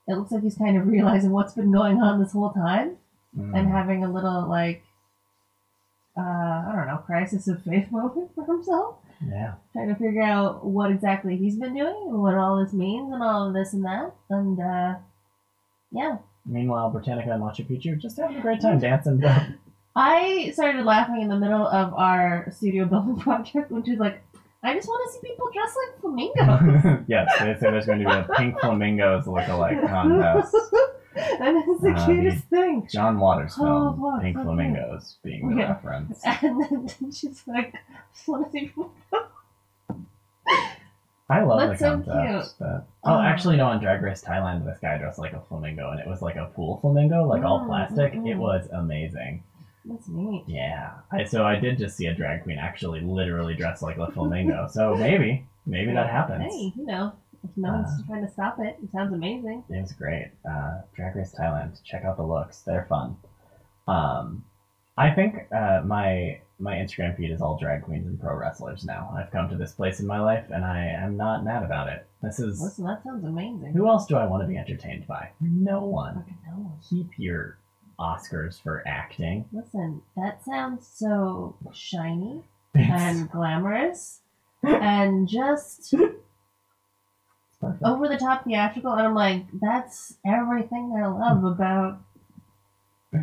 it 0.09 0.15
looks 0.15 0.33
like 0.33 0.43
he's 0.43 0.57
kind 0.57 0.77
of 0.77 0.87
realizing 0.87 1.31
what's 1.31 1.53
been 1.55 1.73
going 1.73 2.01
on 2.03 2.21
this 2.21 2.33
whole 2.33 2.51
time 2.53 2.97
Mm. 3.37 3.55
and 3.55 3.69
having 3.69 4.03
a 4.03 4.11
little 4.11 4.49
like, 4.49 4.83
uh, 6.17 6.21
I 6.23 6.73
don't 6.75 6.87
know, 6.87 7.03
crisis 7.05 7.47
of 7.49 7.63
faith 7.63 7.91
moment 7.91 8.31
for 8.35 8.47
himself 8.47 8.97
yeah. 9.27 9.55
trying 9.73 9.89
to 9.89 9.95
figure 9.95 10.23
out 10.23 10.65
what 10.65 10.91
exactly 10.91 11.37
he's 11.37 11.57
been 11.57 11.75
doing 11.75 12.07
and 12.09 12.23
what 12.23 12.35
all 12.35 12.63
this 12.63 12.73
means 12.73 13.13
and 13.13 13.23
all 13.23 13.49
of 13.49 13.55
this 13.55 13.75
and 13.75 13.85
that. 13.85 14.15
And 14.31 14.59
uh, 14.59 14.95
yeah, 15.93 16.17
Meanwhile, 16.47 16.91
Britannica 16.91 17.33
and 17.33 17.43
Machu 17.43 17.69
Picchu 17.69 17.99
just 18.01 18.17
having 18.19 18.37
a 18.37 18.41
great 18.41 18.61
time 18.61 18.79
dancing. 18.79 19.23
I 19.97 20.51
started 20.53 20.85
laughing 20.85 21.23
in 21.23 21.29
the 21.29 21.37
middle 21.37 21.67
of 21.67 21.93
our 21.95 22.51
studio 22.53 22.85
building 22.85 23.17
project, 23.21 23.71
which 23.71 23.89
is 23.89 23.99
like, 23.99 24.23
I 24.67 24.75
just 24.75 24.89
want 24.89 25.01
to 25.07 25.13
see 25.15 25.29
people 25.29 25.49
dressed 25.53 25.77
like 25.77 26.01
flamingos. 26.01 27.05
yes, 27.09 27.33
they 27.39 27.55
say 27.55 27.71
there's 27.71 27.87
going 27.87 28.01
to 28.01 28.05
be 28.05 28.11
a 28.13 28.27
pink 28.37 28.59
flamingos 28.61 29.27
look-alike 29.27 29.81
contest. 29.89 30.55
and 31.17 31.57
it's 31.69 31.83
the 31.83 31.93
Uh, 31.97 32.07
cutest 32.07 32.45
thing. 32.49 32.87
John 32.91 33.19
Waters 33.21 33.55
Oh, 33.59 33.65
film, 33.65 34.01
what? 34.01 34.23
Pink. 34.23 34.37
Flamingos 34.43 35.19
being 35.23 35.49
the 35.51 35.57
Yeah. 35.57 35.69
reference. 35.73 36.21
And 36.43 36.61
then 36.63 37.13
she's 37.13 37.43
like, 37.47 37.75
just 38.13 38.27
want 38.29 38.47
to 38.47 38.51
see 38.53 38.61
people. 38.67 38.93
I 41.29 41.43
love 41.43 41.59
That's 41.69 41.81
the 41.81 41.85
so 41.87 41.93
concept. 41.97 42.29
cute. 42.29 42.55
But, 42.61 42.87
oh, 43.05 43.15
Oh. 43.17 43.21
actually, 43.21 43.57
no. 43.57 43.67
On 43.67 43.81
Drag 43.81 44.01
Race 44.01 44.23
Thailand, 44.23 44.65
this 44.65 44.79
guy 44.79 44.97
dressed 44.99 45.19
like 45.19 45.33
a 45.33 45.41
flamingo, 45.41 45.91
and 45.91 45.99
it 45.99 46.07
was 46.07 46.23
like 46.23 46.37
a 46.37 46.47
pool 46.47 46.79
flamingo, 46.81 47.25
like 47.25 47.43
all 47.43 47.61
Mm, 47.61 47.67
plastic. 47.67 48.13
mm, 48.13 48.29
It 48.29 48.37
mm. 48.37 48.39
was 48.39 48.69
amazing. 48.73 49.43
That's 49.89 50.09
neat. 50.09 50.45
Yeah. 50.47 50.93
I, 51.13 51.25
so 51.25 51.45
I 51.45 51.57
did 51.57 51.79
just 51.79 51.97
see 51.97 52.07
a 52.07 52.15
drag 52.15 52.43
queen 52.43 52.59
actually 52.59 53.01
literally 53.01 53.55
dressed 53.55 53.83
like 53.83 53.99
a 53.99 54.11
flamingo. 54.11 54.69
so 54.71 54.95
maybe, 54.97 55.47
maybe 55.65 55.93
that 55.93 56.11
happens. 56.11 56.45
Hey, 56.53 56.73
you 56.77 56.85
know, 56.87 57.13
if 57.45 57.51
no 57.57 57.73
one's 57.73 57.89
Uh, 58.01 58.07
trying 58.07 58.27
to 58.27 58.33
stop 58.33 58.59
it, 58.59 58.77
it 58.83 58.91
sounds 58.91 59.13
amazing. 59.15 59.63
It 59.69 59.81
was 59.81 59.93
great. 59.93 60.31
Uh, 60.49 60.81
Drag 60.95 61.15
Race 61.15 61.35
Thailand. 61.39 61.81
Check 61.85 62.05
out 62.05 62.17
the 62.17 62.25
looks; 62.25 62.63
they're 62.63 62.87
fun. 62.89 63.17
Um, 63.87 64.45
I 64.99 65.11
think 65.11 65.47
uh, 65.55 65.83
my 65.85 66.41
my 66.59 66.75
Instagram 66.77 67.15
feed 67.17 67.31
is 67.31 67.43
all 67.43 67.59
drag 67.59 67.83
queens 67.83 68.07
and 68.07 68.19
pro 68.19 68.35
wrestlers 68.35 68.85
now. 68.85 69.15
I've 69.17 69.31
come 69.31 69.49
to 69.51 69.57
this 69.57 69.73
place 69.73 70.01
in 70.01 70.07
my 70.07 70.19
life, 70.21 70.47
and 70.51 70.65
I 70.65 70.87
am 70.87 71.17
not 71.17 71.45
mad 71.45 71.63
about 71.63 71.89
it. 71.89 72.07
This 72.23 72.41
is 72.41 72.61
Listen, 72.63 72.87
that 72.87 73.05
sounds 73.05 73.25
amazing. 73.25 73.75
who 73.75 73.87
else 73.87 74.07
do 74.07 74.17
I 74.17 74.27
want 74.27 74.43
to 74.43 74.49
be 74.49 74.57
entertained 74.57 75.07
by? 75.07 75.29
No 75.41 75.85
one. 75.85 76.25
No 76.49 76.55
one. 76.55 76.79
Keep 76.89 77.11
your 77.19 77.59
Oscars 77.99 78.61
for 78.63 78.83
acting. 78.87 79.47
Listen, 79.53 80.03
that 80.17 80.45
sounds 80.45 80.87
so 80.87 81.57
shiny 81.73 82.43
and 82.75 83.31
glamorous 83.31 84.21
and 84.63 85.29
just 85.29 85.95
over 87.85 88.09
the 88.09 88.19
top 88.19 88.45
theatrical. 88.45 88.93
And 88.93 89.07
I'm 89.07 89.15
like, 89.15 89.45
that's 89.61 90.15
everything 90.27 90.95
I 90.97 91.07
love 91.07 91.45
about 91.45 92.01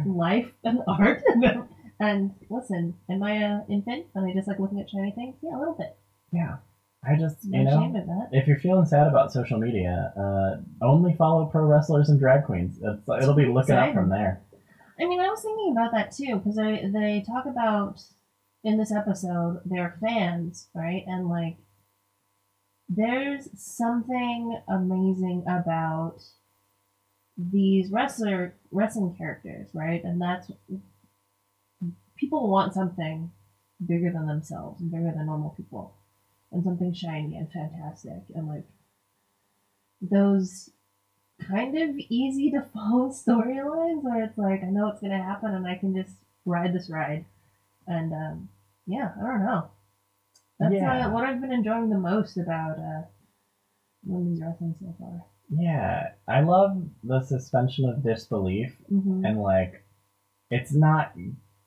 life 0.05 0.51
and 0.63 0.79
art. 0.87 1.23
And, 1.99 2.33
listen, 2.49 2.95
am 3.09 3.23
I 3.23 3.31
an 3.33 3.65
infant 3.69 4.07
Am 4.15 4.25
I 4.25 4.33
just 4.33 4.47
like 4.47 4.59
looking 4.59 4.79
at 4.79 4.89
shiny 4.89 5.11
things? 5.11 5.35
Yeah, 5.41 5.57
a 5.57 5.59
little 5.59 5.75
bit. 5.75 5.95
Yeah, 6.31 6.57
I 7.07 7.15
just 7.15 7.37
I'm 7.45 7.53
you 7.53 7.63
know. 7.63 7.77
ashamed 7.77 7.95
of 7.97 8.07
that. 8.07 8.29
if 8.31 8.47
you're 8.47 8.59
feeling 8.59 8.85
sad 8.85 9.07
about 9.07 9.31
social 9.31 9.59
media, 9.59 10.11
uh, 10.17 10.85
only 10.85 11.13
follow 11.13 11.45
pro 11.45 11.63
wrestlers 11.63 12.09
and 12.09 12.19
drag 12.19 12.45
queens. 12.45 12.79
It's, 12.81 13.03
it'll 13.21 13.35
be 13.35 13.45
looking 13.45 13.75
up 13.75 13.93
from 13.93 14.09
there. 14.09 14.41
I 14.99 15.05
mean, 15.05 15.19
I 15.19 15.29
was 15.29 15.41
thinking 15.41 15.71
about 15.71 15.91
that 15.91 16.11
too 16.11 16.37
because 16.37 16.55
they 16.55 16.89
they 16.91 17.23
talk 17.25 17.45
about 17.45 18.01
in 18.63 18.77
this 18.77 18.91
episode 18.91 19.61
their 19.65 19.97
fans, 19.99 20.67
right? 20.73 21.03
And 21.07 21.27
like, 21.27 21.57
there's 22.87 23.49
something 23.55 24.59
amazing 24.67 25.43
about 25.47 26.17
these 27.37 27.89
wrestler 27.89 28.55
wrestling 28.71 29.15
characters, 29.17 29.69
right? 29.73 30.03
And 30.03 30.21
that's 30.21 30.51
people 32.15 32.47
want 32.49 32.73
something 32.73 33.31
bigger 33.85 34.11
than 34.11 34.27
themselves 34.27 34.79
and 34.79 34.91
bigger 34.91 35.11
than 35.15 35.25
normal 35.25 35.49
people, 35.49 35.95
and 36.51 36.63
something 36.63 36.93
shiny 36.93 37.35
and 37.35 37.51
fantastic, 37.51 38.21
and 38.35 38.47
like 38.47 38.65
those 40.01 40.69
kind 41.41 41.77
of 41.77 41.95
easy 42.09 42.51
to 42.51 42.61
follow 42.73 43.09
storylines 43.09 44.01
where 44.03 44.23
it's 44.23 44.37
like 44.37 44.63
I 44.63 44.67
know 44.69 44.87
it's 44.89 45.01
gonna 45.01 45.21
happen 45.21 45.53
and 45.53 45.67
I 45.67 45.75
can 45.75 45.95
just 45.95 46.15
ride 46.45 46.73
this 46.73 46.89
ride, 46.89 47.25
and 47.87 48.11
um, 48.13 48.49
yeah, 48.85 49.11
I 49.21 49.25
don't 49.27 49.45
know. 49.45 49.69
That's 50.59 50.73
Yeah. 50.73 51.07
uh, 51.07 51.11
what 51.11 51.23
I've 51.25 51.41
been 51.41 51.51
enjoying 51.53 51.89
the 51.89 51.97
most 51.97 52.37
about 52.37 52.77
uh, 52.77 53.01
women's 54.05 54.41
wrestling 54.41 54.75
so 54.79 54.93
far. 54.99 55.23
Yeah, 55.49 56.09
I 56.27 56.41
love 56.41 56.81
the 57.03 57.21
suspension 57.21 57.87
of 57.89 58.03
disbelief 58.03 58.75
Mm-hmm. 58.91 59.25
and 59.25 59.41
like, 59.41 59.85
it's 60.49 60.73
not 60.73 61.13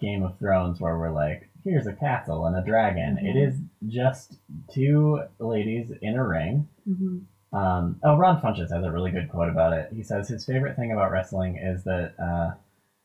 Game 0.00 0.23
of 0.23 0.38
Thrones 0.38 0.80
where 0.80 0.99
we're 0.99 1.11
like, 1.12 1.49
here's 1.64 1.87
a 1.87 1.92
castle 1.92 2.46
and 2.46 2.56
a 2.56 2.62
dragon. 2.64 3.16
Mhm. 3.20 3.25
It 3.28 3.37
is 3.37 3.58
just 3.87 4.38
two 4.73 5.20
ladies 5.38 5.90
in 6.02 6.14
a 6.16 6.26
ring. 6.26 6.68
Mm-hmm. 6.88 7.18
Um, 7.56 7.96
oh, 8.02 8.16
Ron 8.16 8.40
Funches 8.40 8.70
has 8.70 8.84
a 8.84 8.90
really 8.90 9.10
good 9.10 9.28
quote 9.28 9.48
about 9.48 9.72
it. 9.72 9.88
He 9.94 10.02
says 10.02 10.28
his 10.28 10.44
favorite 10.44 10.76
thing 10.76 10.92
about 10.92 11.10
wrestling 11.10 11.56
is 11.56 11.82
that 11.84 12.12
uh, 12.18 12.50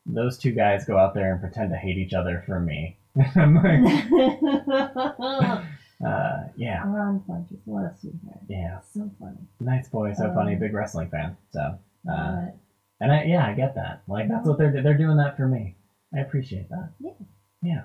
those 0.04 0.36
two 0.36 0.52
guys 0.52 0.84
go 0.84 0.98
out 0.98 1.14
there 1.14 1.30
and 1.32 1.40
pretend 1.40 1.70
to 1.70 1.76
hate 1.76 1.96
each 1.96 2.12
other 2.12 2.42
for 2.44 2.58
me. 2.60 2.96
I'm 3.36 3.54
like, 3.54 3.80
uh, 6.04 6.42
yeah, 6.56 6.82
Ron 6.84 7.20
Funches, 7.28 7.58
what 7.64 7.84
a 7.84 7.92
sweetheart. 8.00 8.40
yeah, 8.48 8.78
So 8.92 9.10
funny. 9.20 9.36
nice 9.60 9.88
boy, 9.88 10.12
so 10.12 10.32
funny, 10.32 10.54
Um, 10.54 10.58
big 10.60 10.72
wrestling 10.74 11.08
fan. 11.08 11.36
So, 11.50 11.78
uh, 12.10 12.46
and 13.00 13.12
I 13.12 13.22
yeah, 13.24 13.44
I 13.46 13.52
get 13.52 13.74
that. 13.76 14.02
Like 14.08 14.28
that's 14.28 14.46
what 14.46 14.58
they're 14.58 14.82
they're 14.82 14.96
doing 14.96 15.16
that 15.16 15.36
for 15.36 15.46
me. 15.46 15.74
I 16.14 16.20
appreciate 16.20 16.68
that. 16.70 16.90
Yeah. 17.00 17.10
Yeah. 17.62 17.82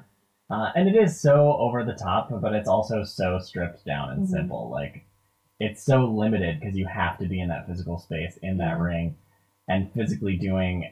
Uh, 0.50 0.69
and 0.75 0.88
it 0.88 0.95
is 0.95 1.19
so 1.19 1.55
over 1.57 1.83
the 1.83 1.93
top, 1.93 2.29
but 2.41 2.53
it's 2.53 2.67
also 2.69 3.03
so 3.03 3.38
stripped 3.39 3.83
down 3.86 4.09
and 4.12 4.21
Mhm. 4.24 4.27
simple. 4.27 4.69
Like 4.69 5.03
it's 5.59 5.83
so 5.83 6.05
limited 6.05 6.59
because 6.59 6.75
you 6.75 6.85
have 6.85 7.17
to 7.17 7.27
be 7.27 7.41
in 7.41 7.49
that 7.49 7.67
physical 7.67 7.97
space 7.97 8.37
in 8.41 8.57
that 8.57 8.79
ring 8.79 9.15
and 9.67 9.91
physically 9.93 10.37
doing 10.37 10.91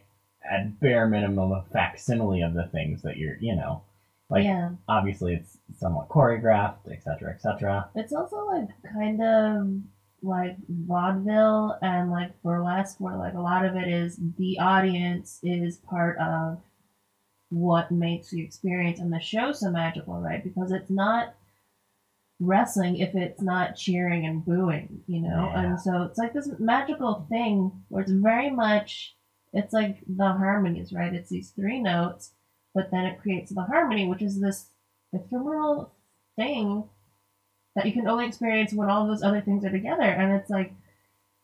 at 0.50 0.80
bare 0.80 1.08
minimum 1.08 1.52
a 1.52 1.64
facsimile 1.72 2.42
of 2.42 2.54
the 2.54 2.68
things 2.72 3.02
that 3.02 3.18
you're, 3.18 3.38
you 3.40 3.56
know, 3.56 3.82
like 4.30 4.44
yeah. 4.44 4.72
obviously 4.88 5.36
it's 5.36 5.58
somewhat 5.78 6.10
choreographed, 6.10 6.92
etc., 6.92 7.34
etc. 7.34 7.90
It's 7.96 8.14
also 8.14 8.46
like 8.48 8.68
kind 8.92 9.22
of 9.22 9.82
like 10.24 10.58
vaudeville 10.68 11.78
and 11.82 12.12
like 12.12 12.42
burlesque, 12.42 13.00
where 13.00 13.16
like 13.16 13.36
a 13.36 13.42
lot 13.42 13.66
of 13.66 13.76
it 13.76 13.88
is 13.88 14.20
the 14.38 14.58
audience 14.60 15.40
is 15.44 15.78
part 15.78 16.18
of 16.18 16.60
what 17.50 17.92
makes 17.92 18.30
the 18.32 18.42
experience 18.42 19.00
and 19.00 19.14
the 19.14 19.20
show 19.20 19.52
so 19.52 19.70
magical, 19.70 20.20
right? 20.20 20.44
Because 20.44 20.72
it's 20.72 20.90
not 20.90 21.36
wrestling 22.40 22.98
if 22.98 23.16
it's 23.16 23.42
not 23.42 23.76
cheering 23.76 24.26
and 24.26 24.46
booing, 24.46 25.02
you 25.08 25.22
know? 25.22 25.50
Yeah. 25.54 25.62
And 25.62 25.80
so 25.80 26.04
it's 26.04 26.18
like 26.18 26.34
this 26.34 26.50
magical 26.60 27.26
thing 27.30 27.72
where 27.90 28.04
it's 28.04 28.12
very 28.12 28.50
much, 28.50 29.16
it's 29.54 29.74
like 29.74 30.00
the 30.08 30.34
harmonies, 30.34 30.92
right? 30.92 31.14
It's 31.14 31.30
these 31.30 31.52
three 31.52 31.80
notes, 31.80 32.32
but 32.74 32.92
then 32.92 33.06
it 33.06 33.22
creates 33.22 33.54
the 33.54 33.64
harmony, 33.64 34.08
which 34.08 34.22
is 34.22 34.42
this 34.42 34.70
ephemeral 35.14 35.94
thing 36.36 36.90
that 37.76 37.86
you 37.86 37.94
can 37.94 38.08
only 38.08 38.26
experience 38.26 38.74
when 38.74 38.90
all 38.90 39.08
those 39.08 39.24
other 39.24 39.42
things 39.42 39.64
are 39.66 39.72
together. 39.72 40.04
And 40.04 40.34
it's 40.34 40.50
like, 40.50 40.74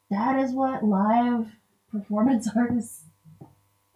that 0.10 0.39
is 0.39 0.51
what 0.51 0.83
live 0.83 1.48
performance 1.91 2.50
art 2.55 2.74
is 2.74 3.03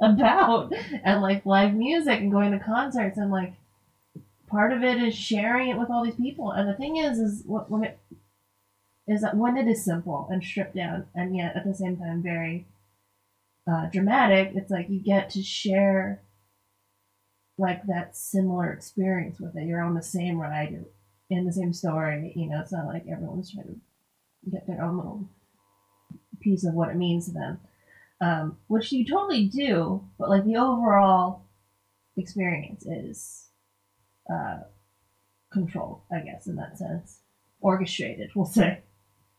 about. 0.02 0.74
And 1.04 1.22
like 1.22 1.46
live 1.46 1.74
music 1.74 2.20
and 2.20 2.32
going 2.32 2.52
to 2.52 2.60
concerts 2.60 3.18
and 3.18 3.32
like 3.32 3.54
part 4.48 4.74
of 4.74 4.84
it 4.84 5.02
is 5.02 5.16
sharing 5.16 5.70
it 5.70 5.78
with 5.78 5.90
all 5.90 6.04
these 6.04 6.16
people. 6.16 6.52
And 6.52 6.70
the 6.70 6.74
thing 6.74 6.98
is, 6.98 7.20
is 7.20 7.44
what 7.46 7.70
when 7.70 7.84
it 7.84 8.00
is 9.08 9.22
that 9.22 9.38
when 9.38 9.58
it 9.58 9.68
is 9.68 9.86
simple 9.86 10.28
and 10.32 10.44
stripped 10.44 10.76
down 10.76 11.06
and 11.14 11.36
yet 11.36 11.56
at 11.56 11.64
the 11.64 11.74
same 11.74 11.98
time 11.98 12.24
very 12.24 12.66
uh, 13.72 13.88
dramatic, 13.92 14.52
it's 14.56 14.72
like 14.72 14.90
you 14.90 15.00
get 15.00 15.30
to 15.32 15.44
share 15.44 16.22
like 17.58 17.86
that 17.88 18.16
similar 18.16 18.72
experience 18.72 19.40
with 19.40 19.56
it. 19.56 19.68
You're 19.68 19.84
on 19.84 19.96
the 19.96 20.04
same 20.04 20.40
ride, 20.40 20.86
in 21.30 21.46
the 21.46 21.54
same 21.54 21.74
story. 21.74 22.34
You 22.36 22.50
know, 22.50 22.60
it's 22.60 22.72
not 22.72 22.88
like 22.88 23.06
everyone's 23.12 23.52
trying 23.52 23.68
to 23.68 24.52
get 24.52 24.68
their 24.68 24.84
own 24.84 24.98
little 24.98 25.30
piece 26.42 26.66
of 26.66 26.74
what 26.74 26.90
it 26.90 26.96
means 26.96 27.26
to 27.26 27.32
them, 27.32 27.60
um, 28.22 28.58
which 28.68 28.92
you 28.92 29.06
totally 29.06 29.46
do. 29.46 30.04
But 30.20 30.30
like 30.30 30.46
the 30.46 30.58
overall 30.58 31.44
experience 32.18 32.86
is 32.86 33.45
uh, 34.32 34.60
controlled, 35.52 36.02
I 36.12 36.20
guess, 36.20 36.48
in 36.48 36.56
that 36.56 36.78
sense, 36.78 37.20
orchestrated. 37.62 38.32
We'll 38.36 38.46
say. 38.46 38.82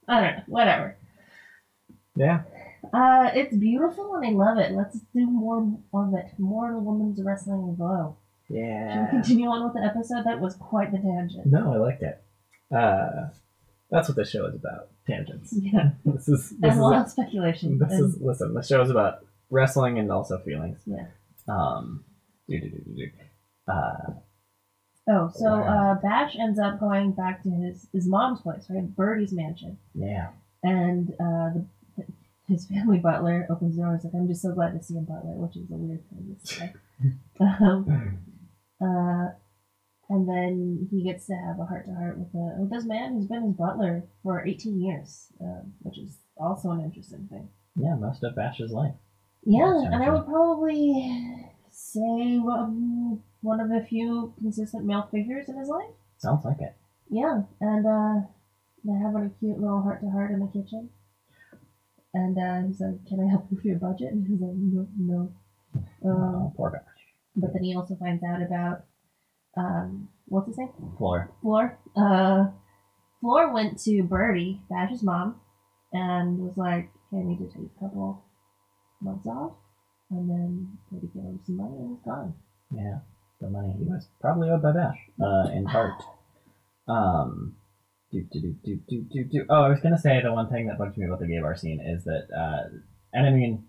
I 0.08 0.20
don't 0.20 0.36
know. 0.36 0.42
Whatever. 0.46 0.96
Yeah. 2.16 2.42
Uh, 2.92 3.30
it's 3.34 3.54
beautiful 3.56 4.14
and 4.14 4.24
I 4.24 4.30
love 4.30 4.58
it. 4.58 4.72
Let's 4.72 5.00
do 5.14 5.26
more 5.26 5.58
of 5.92 6.14
it. 6.14 6.26
More 6.38 6.78
women's 6.78 7.20
wrestling 7.22 7.74
glow. 7.76 8.16
Yeah. 8.48 8.92
Should 8.94 9.02
we 9.02 9.10
continue 9.22 9.48
on 9.48 9.64
with 9.64 9.74
the 9.74 9.80
episode? 9.82 10.24
That 10.24 10.40
was 10.40 10.54
quite 10.54 10.92
the 10.92 10.98
tangent. 10.98 11.46
No, 11.46 11.72
I 11.74 11.78
liked 11.78 12.02
it. 12.02 12.22
Uh, 12.74 13.30
that's 13.90 14.08
what 14.08 14.16
this 14.16 14.30
show 14.30 14.46
is 14.46 14.54
about. 14.54 14.88
Tangents. 15.06 15.52
Yeah, 15.56 15.90
This 16.04 16.28
is 16.28 16.50
this 16.50 16.58
and 16.62 16.72
is 16.72 16.78
a 16.78 16.82
lot 16.82 17.04
of 17.04 17.10
speculation. 17.10 17.78
This 17.78 17.92
and- 17.92 18.04
is 18.14 18.20
listen. 18.20 18.54
The 18.54 18.62
show 18.62 18.80
is 18.82 18.90
about 18.90 19.24
wrestling 19.50 19.98
and 19.98 20.10
also 20.10 20.38
feelings. 20.38 20.78
Yeah. 20.86 21.06
Um. 21.48 22.04
Do, 22.48 22.60
do, 22.60 22.70
do, 22.70 22.78
do, 22.78 22.94
do. 22.94 23.10
Uh. 23.72 24.12
Oh, 25.08 25.30
so 25.34 25.44
Wow. 25.60 25.92
uh, 25.92 25.94
Bash 26.00 26.36
ends 26.38 26.58
up 26.58 26.78
going 26.80 27.12
back 27.12 27.42
to 27.44 27.50
his 27.50 27.88
his 27.92 28.06
mom's 28.08 28.40
place, 28.40 28.66
right, 28.70 28.94
Birdie's 28.96 29.32
mansion, 29.32 29.78
Yeah. 29.94 30.30
and 30.62 31.10
uh, 31.20 31.50
the, 31.96 32.04
his 32.48 32.66
family 32.66 32.98
butler 32.98 33.46
opens 33.50 33.76
the 33.76 33.82
door 33.82 33.90
and 33.90 33.98
is 33.98 34.04
like, 34.04 34.14
"I'm 34.14 34.28
just 34.28 34.42
so 34.42 34.52
glad 34.52 34.72
to 34.78 34.82
see 34.82 34.94
him, 34.94 35.04
butler," 35.04 35.32
which 35.34 35.56
is 35.56 35.70
a 35.70 35.76
weird 35.76 36.02
thing 36.10 36.36
to 36.40 36.46
say. 36.46 36.72
um, 37.40 38.18
uh, 38.80 39.28
and 40.08 40.28
then 40.28 40.86
he 40.90 41.02
gets 41.02 41.26
to 41.26 41.34
have 41.34 41.58
a 41.58 41.64
heart 41.64 41.86
to 41.86 41.94
heart 41.94 42.16
with 42.18 42.32
a 42.34 42.60
with 42.60 42.70
this 42.70 42.84
man 42.84 43.14
who's 43.14 43.26
been 43.26 43.42
his 43.42 43.54
butler 43.56 44.04
for 44.22 44.46
18 44.46 44.80
years, 44.80 45.26
um, 45.40 45.72
which 45.80 45.98
is 45.98 46.18
also 46.36 46.70
an 46.70 46.80
interesting 46.82 47.26
thing. 47.28 47.48
Yeah, 47.74 47.96
most 47.96 48.22
of 48.22 48.36
Bash's 48.36 48.70
life. 48.72 48.94
Yeah, 49.44 49.82
and 49.84 50.02
I 50.02 50.10
would 50.10 50.26
probably 50.26 51.44
say 51.70 52.38
um, 52.48 53.20
one 53.46 53.60
of 53.60 53.68
the 53.68 53.86
few 53.88 54.34
consistent 54.38 54.84
male 54.84 55.08
figures 55.10 55.48
in 55.48 55.56
his 55.56 55.68
life. 55.68 55.94
Sounds 56.18 56.44
like 56.44 56.60
it. 56.60 56.74
Yeah, 57.08 57.42
and 57.60 57.86
uh, 57.86 58.26
they're 58.82 58.98
having 58.98 59.26
a 59.30 59.38
cute 59.38 59.60
little 59.60 59.82
heart 59.82 60.00
to 60.00 60.10
heart 60.10 60.32
in 60.32 60.40
the 60.40 60.46
kitchen. 60.48 60.90
And 62.12 62.36
uh, 62.36 62.66
he's 62.66 62.80
like, 62.80 63.06
"Can 63.06 63.20
I 63.20 63.30
help 63.30 63.46
you 63.50 63.56
with 63.56 63.64
your 63.64 63.78
budget?" 63.78 64.08
And 64.12 64.26
he's 64.26 64.40
like, 64.40 64.56
"No, 64.56 64.88
no." 64.98 65.32
Um, 66.04 66.10
oh, 66.10 66.52
poor 66.56 66.70
Bash. 66.70 66.82
but 67.36 67.52
then 67.52 67.62
he 67.62 67.76
also 67.76 67.94
finds 67.96 68.22
out 68.24 68.42
about 68.42 68.84
um, 69.56 70.08
what's 70.26 70.48
his 70.48 70.58
name? 70.58 70.72
Floor. 70.98 71.30
Floor. 71.42 71.78
Uh, 71.96 72.46
Floor 73.20 73.52
went 73.52 73.78
to 73.82 74.02
Birdie, 74.02 74.62
Bash's 74.70 75.02
mom, 75.02 75.36
and 75.92 76.38
was 76.38 76.56
like, 76.56 76.90
"Hey, 77.10 77.18
I 77.18 77.22
need 77.22 77.38
to 77.38 77.46
take 77.46 77.70
a 77.76 77.80
couple 77.80 78.24
months 79.00 79.26
off." 79.26 79.52
And 80.10 80.28
then 80.30 80.78
Birdie 80.90 81.08
gave 81.14 81.22
him 81.24 81.40
some 81.44 81.56
money 81.56 81.76
and 81.78 81.90
he's 81.96 82.04
gone. 82.04 82.34
Yeah, 82.74 82.98
the 83.46 83.52
money 83.52 83.74
he 83.78 83.84
was 83.84 84.06
probably 84.20 84.50
owed 84.50 84.62
by 84.62 84.72
Bash, 84.72 84.98
uh, 85.22 85.48
in 85.52 85.64
part. 85.64 85.92
Um, 86.88 87.56
do, 88.12 88.22
do, 88.32 88.40
do, 88.40 88.54
do, 88.64 88.80
do, 88.88 89.02
do, 89.10 89.24
do. 89.24 89.44
Oh, 89.48 89.62
I 89.62 89.68
was 89.68 89.80
gonna 89.80 89.98
say 89.98 90.20
the 90.22 90.32
one 90.32 90.48
thing 90.48 90.66
that 90.68 90.78
bugs 90.78 90.96
me 90.96 91.06
about 91.06 91.18
the 91.20 91.26
gay 91.26 91.40
bar 91.40 91.56
scene 91.56 91.80
is 91.80 92.04
that, 92.04 92.28
uh, 92.36 92.68
and 93.12 93.26
I 93.26 93.30
mean, 93.30 93.64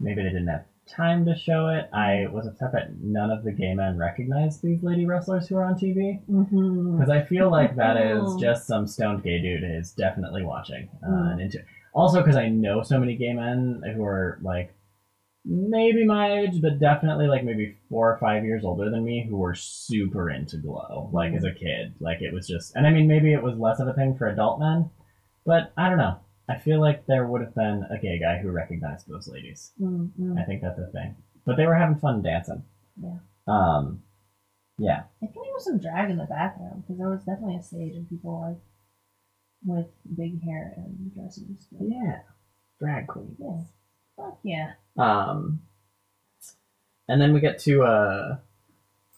maybe 0.00 0.22
they 0.22 0.28
didn't 0.30 0.48
have 0.48 0.64
time 0.88 1.24
to 1.26 1.36
show 1.36 1.68
it. 1.68 1.88
I 1.92 2.26
was 2.32 2.46
upset 2.46 2.72
that 2.72 3.00
none 3.00 3.30
of 3.30 3.44
the 3.44 3.52
gay 3.52 3.74
men 3.74 3.96
recognized 3.98 4.62
these 4.62 4.82
lady 4.82 5.04
wrestlers 5.06 5.46
who 5.46 5.56
are 5.56 5.64
on 5.64 5.74
TV. 5.74 6.20
Mm-hmm. 6.28 6.96
Because 6.96 7.10
I 7.10 7.22
feel 7.22 7.50
like 7.50 7.76
that 7.76 7.96
is 8.00 8.22
Mm. 8.22 8.40
just 8.40 8.66
some 8.66 8.86
stoned 8.86 9.22
gay 9.22 9.40
dude 9.40 9.62
is 9.64 9.92
definitely 9.92 10.44
watching 10.44 10.88
uh, 11.04 11.08
Mm. 11.10 11.32
and 11.32 11.40
into. 11.42 11.58
Also, 11.94 12.20
because 12.20 12.36
I 12.36 12.48
know 12.48 12.82
so 12.82 12.98
many 12.98 13.16
gay 13.16 13.32
men 13.32 13.82
who 13.94 14.02
are 14.04 14.38
like 14.42 14.74
maybe 15.48 16.04
my 16.04 16.40
age, 16.40 16.60
but 16.60 16.78
definitely 16.78 17.26
like 17.26 17.42
maybe 17.42 17.78
four 17.88 18.12
or 18.12 18.18
five 18.18 18.44
years 18.44 18.64
older 18.64 18.90
than 18.90 19.02
me, 19.04 19.26
who 19.28 19.36
were 19.36 19.54
super 19.54 20.30
into 20.30 20.58
Glow, 20.58 21.08
like 21.12 21.32
as 21.32 21.44
a 21.44 21.52
kid. 21.52 21.94
Like 21.98 22.20
it 22.20 22.34
was 22.34 22.46
just, 22.46 22.76
and 22.76 22.86
I 22.86 22.90
mean, 22.90 23.08
maybe 23.08 23.32
it 23.32 23.42
was 23.42 23.56
less 23.58 23.80
of 23.80 23.88
a 23.88 23.94
thing 23.94 24.14
for 24.14 24.28
adult 24.28 24.60
men, 24.60 24.90
but 25.46 25.72
I 25.76 25.88
don't 25.88 25.98
know. 25.98 26.18
I 26.50 26.58
feel 26.58 26.80
like 26.80 27.06
there 27.06 27.26
would 27.26 27.40
have 27.40 27.54
been 27.54 27.84
a 27.90 27.98
gay 27.98 28.18
guy 28.18 28.38
who 28.38 28.50
recognized 28.50 29.08
those 29.08 29.28
ladies. 29.28 29.72
Mm-hmm. 29.80 30.38
I 30.38 30.44
think 30.44 30.62
that's 30.62 30.78
the 30.78 30.90
thing. 30.92 31.16
But 31.46 31.56
they 31.56 31.66
were 31.66 31.74
having 31.74 31.98
fun 31.98 32.22
dancing. 32.22 32.62
Yeah. 33.02 33.18
Um. 33.46 34.02
Yeah. 34.78 35.04
I 35.22 35.26
think 35.26 35.44
there 35.44 35.54
was 35.54 35.64
some 35.64 35.80
drag 35.80 36.10
in 36.10 36.18
the 36.18 36.24
background 36.24 36.82
because 36.82 36.98
there 36.98 37.10
was 37.10 37.24
definitely 37.24 37.56
a 37.56 37.62
stage 37.62 37.94
and 37.96 38.08
people 38.08 38.40
like 38.40 38.60
with 39.64 39.86
big 40.16 40.42
hair 40.44 40.74
and 40.76 41.12
dresses. 41.14 41.66
Yeah. 41.80 42.20
Drag 42.78 43.06
queen. 43.06 43.36
Yeah. 43.38 43.62
Fuck 44.18 44.38
yeah. 44.42 44.72
Um, 44.98 45.60
and 47.08 47.20
then 47.20 47.32
we 47.32 47.40
get 47.40 47.60
to 47.60 47.82
uh, 47.84 48.36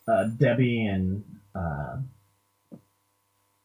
uh, 0.07 0.25
Debbie 0.37 0.87
and 0.87 1.25
uh, 1.55 1.97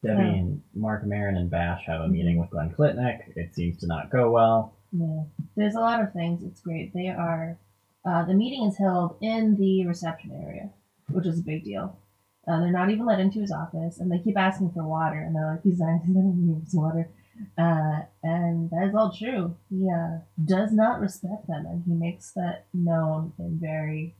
Debbie 0.02 0.38
and 0.38 0.62
Marc 0.74 1.04
Maron 1.04 1.36
and 1.36 1.50
Bash 1.50 1.84
have 1.86 2.00
a 2.00 2.08
meeting 2.08 2.38
with 2.38 2.50
Glenn 2.50 2.70
Klitnick. 2.70 3.36
It 3.36 3.54
seems 3.54 3.78
to 3.80 3.86
not 3.86 4.10
go 4.10 4.30
well. 4.30 4.74
Yeah. 4.92 5.24
There's 5.56 5.74
a 5.74 5.80
lot 5.80 6.02
of 6.02 6.12
things. 6.12 6.42
It's 6.42 6.60
great. 6.60 6.92
They 6.94 7.08
are. 7.08 7.58
Uh, 8.04 8.24
the 8.24 8.34
meeting 8.34 8.64
is 8.66 8.78
held 8.78 9.16
in 9.20 9.56
the 9.56 9.86
reception 9.86 10.30
area, 10.32 10.70
which 11.10 11.26
is 11.26 11.40
a 11.40 11.42
big 11.42 11.64
deal. 11.64 11.98
Uh, 12.46 12.60
they're 12.60 12.70
not 12.70 12.90
even 12.90 13.04
let 13.04 13.18
into 13.18 13.40
his 13.40 13.50
office, 13.50 13.98
and 13.98 14.10
they 14.10 14.20
keep 14.20 14.38
asking 14.38 14.70
for 14.70 14.84
water, 14.84 15.18
and 15.18 15.34
they're 15.34 15.50
like, 15.50 15.62
"He's 15.64 15.80
not, 15.80 16.00
he's 16.04 16.14
not 16.14 16.22
gonna 16.22 16.54
give 16.54 16.62
us 16.62 16.74
water." 16.74 17.10
Uh, 17.58 18.00
and 18.22 18.70
that 18.70 18.88
is 18.88 18.94
all 18.94 19.12
true. 19.12 19.56
He 19.70 19.88
uh, 19.90 20.18
does 20.44 20.72
not 20.72 21.00
respect 21.00 21.46
them, 21.46 21.66
and 21.66 21.82
he 21.86 21.92
makes 21.92 22.32
that 22.32 22.66
known 22.72 23.32
in 23.38 23.58
very 23.60 24.14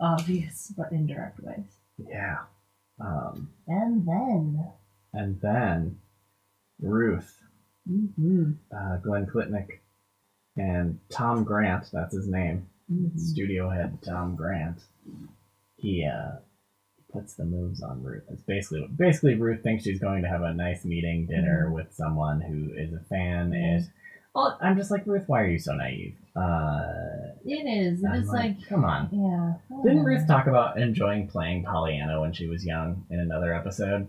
obvious 0.00 0.72
but 0.76 0.92
indirect 0.92 1.40
ways. 1.40 1.78
Yeah. 1.98 2.38
Um, 3.00 3.50
And 3.66 4.06
then, 4.06 4.66
and 5.12 5.40
then 5.40 5.98
Ruth, 6.80 7.42
mm-hmm, 7.90 8.52
uh, 8.74 8.96
Glenn 8.98 9.26
Klitnick, 9.26 9.80
and 10.56 10.98
Tom 11.10 11.44
Grant, 11.44 11.90
that's 11.92 12.14
his 12.14 12.28
name, 12.28 12.68
mm-hmm. 12.92 13.16
studio 13.18 13.70
head 13.70 13.98
Tom 14.02 14.36
Grant, 14.36 14.80
he 15.76 16.04
uh, 16.04 16.38
puts 17.12 17.34
the 17.34 17.44
moves 17.44 17.82
on 17.82 18.02
Ruth. 18.02 18.24
It's 18.30 18.42
basically 18.42 18.86
basically 18.96 19.34
Ruth 19.34 19.62
thinks 19.62 19.84
she's 19.84 19.98
going 20.00 20.22
to 20.22 20.28
have 20.28 20.42
a 20.42 20.52
nice 20.52 20.84
meeting 20.84 21.26
dinner 21.26 21.70
with 21.72 21.92
someone 21.94 22.40
who 22.40 22.70
is 22.76 22.92
a 22.92 23.00
fan. 23.08 23.50
Mhm. 23.50 23.78
Is 23.78 23.88
well, 24.34 24.58
I'm 24.60 24.76
just 24.76 24.90
like 24.90 25.06
Ruth. 25.06 25.24
Why 25.26 25.40
are 25.42 25.46
you 25.48 25.58
so 25.58 25.74
naive? 25.74 26.14
Uh, 26.36 27.32
it 27.44 27.66
is. 27.66 28.04
It's 28.04 28.28
like, 28.28 28.56
come 28.68 28.84
on. 28.84 29.08
yeah. 29.10 29.78
Didn't 29.82 30.04
Ruth 30.04 30.26
talk 30.28 30.46
about 30.46 30.78
enjoying 30.78 31.26
playing 31.28 31.64
Pollyanna 31.64 32.20
when 32.20 32.32
she 32.32 32.46
was 32.46 32.64
young 32.64 33.04
in 33.10 33.18
another 33.20 33.52
episode? 33.54 34.06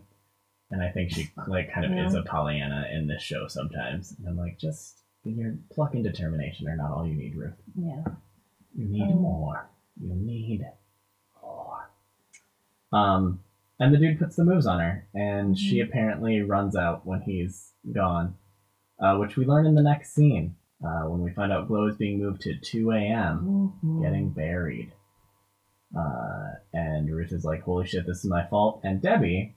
And 0.72 0.84
I 0.84 0.90
think 0.92 1.12
she 1.12 1.30
like 1.48 1.72
kind 1.74 1.86
of 1.86 1.92
Yeah. 1.94 2.06
is 2.06 2.14
a 2.14 2.22
Pollyanna 2.22 2.88
in 2.94 3.08
this 3.08 3.24
show 3.24 3.48
sometimes. 3.48 4.14
And 4.20 4.28
I'm 4.28 4.38
like, 4.38 4.60
just 4.60 5.00
your 5.24 5.56
pluck 5.72 5.96
and 5.96 6.04
determination 6.04 6.68
are 6.68 6.76
not 6.76 6.92
all 6.92 7.08
you 7.08 7.16
need, 7.16 7.36
Ruth. 7.36 7.56
Yeah. 7.76 8.04
You 8.76 8.86
need 8.88 9.10
Oh. 9.12 9.20
more. 9.20 9.68
You 10.00 10.14
need. 10.16 10.64
Um, 12.92 13.42
and 13.80 13.94
the 13.94 13.98
dude 13.98 14.20
puts 14.20 14.36
the 14.36 14.44
moves 14.44 14.66
on 14.66 14.80
her, 14.80 15.08
and 15.14 15.58
she 15.58 15.78
Mhm. 15.80 15.88
apparently 15.88 16.42
runs 16.42 16.76
out 16.76 17.06
when 17.06 17.22
he's 17.22 17.74
gone, 17.94 18.36
uh, 19.00 19.16
which 19.18 19.38
we 19.38 19.46
learn 19.46 19.66
in 19.66 19.76
the 19.76 19.82
next 19.84 20.14
scene 20.14 20.56
uh, 20.84 21.04
when 21.04 21.22
we 21.22 21.32
find 21.32 21.52
out 21.52 21.68
Glow 21.68 21.88
is 21.88 21.98
being 21.98 22.20
moved 22.20 22.40
to 22.42 22.58
2 22.58 22.92
a.m., 22.92 23.74
Mhm. 23.84 24.02
getting 24.02 24.30
buried. 24.30 24.94
Uh, 25.98 26.52
and 26.74 27.10
Ruth 27.14 27.32
is 27.32 27.44
like, 27.44 27.64
"Holy 27.64 27.86
shit, 27.86 28.06
this 28.06 28.20
is 28.24 28.30
my 28.30 28.46
fault." 28.48 28.82
And 28.84 29.02
Debbie, 29.02 29.56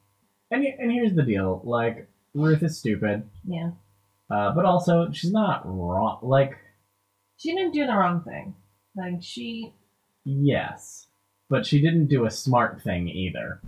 and 0.51 0.65
and 0.65 0.91
here's 0.91 1.15
the 1.15 1.23
deal: 1.23 1.61
like 1.65 2.09
Ruth 2.35 2.63
is 2.63 2.79
stupid, 2.79 3.29
Yeah. 3.45 3.73
uh, 4.31 4.53
but 4.55 4.65
also 4.65 5.11
she's 5.11 5.33
not 5.33 5.63
wrong. 5.67 6.19
Like 6.23 6.59
She 7.37 7.55
didn't 7.55 7.73
do 7.73 7.87
the 7.87 7.95
wrong 7.97 8.23
thing. 8.23 8.55
Like 8.97 9.23
she, 9.23 9.75
Yes, 10.25 11.09
but 11.53 11.67
she 11.67 11.81
didn't 11.83 12.07
do 12.07 12.25
a 12.25 12.31
smart 12.31 12.81
thing 12.83 13.09
either. 13.09 13.61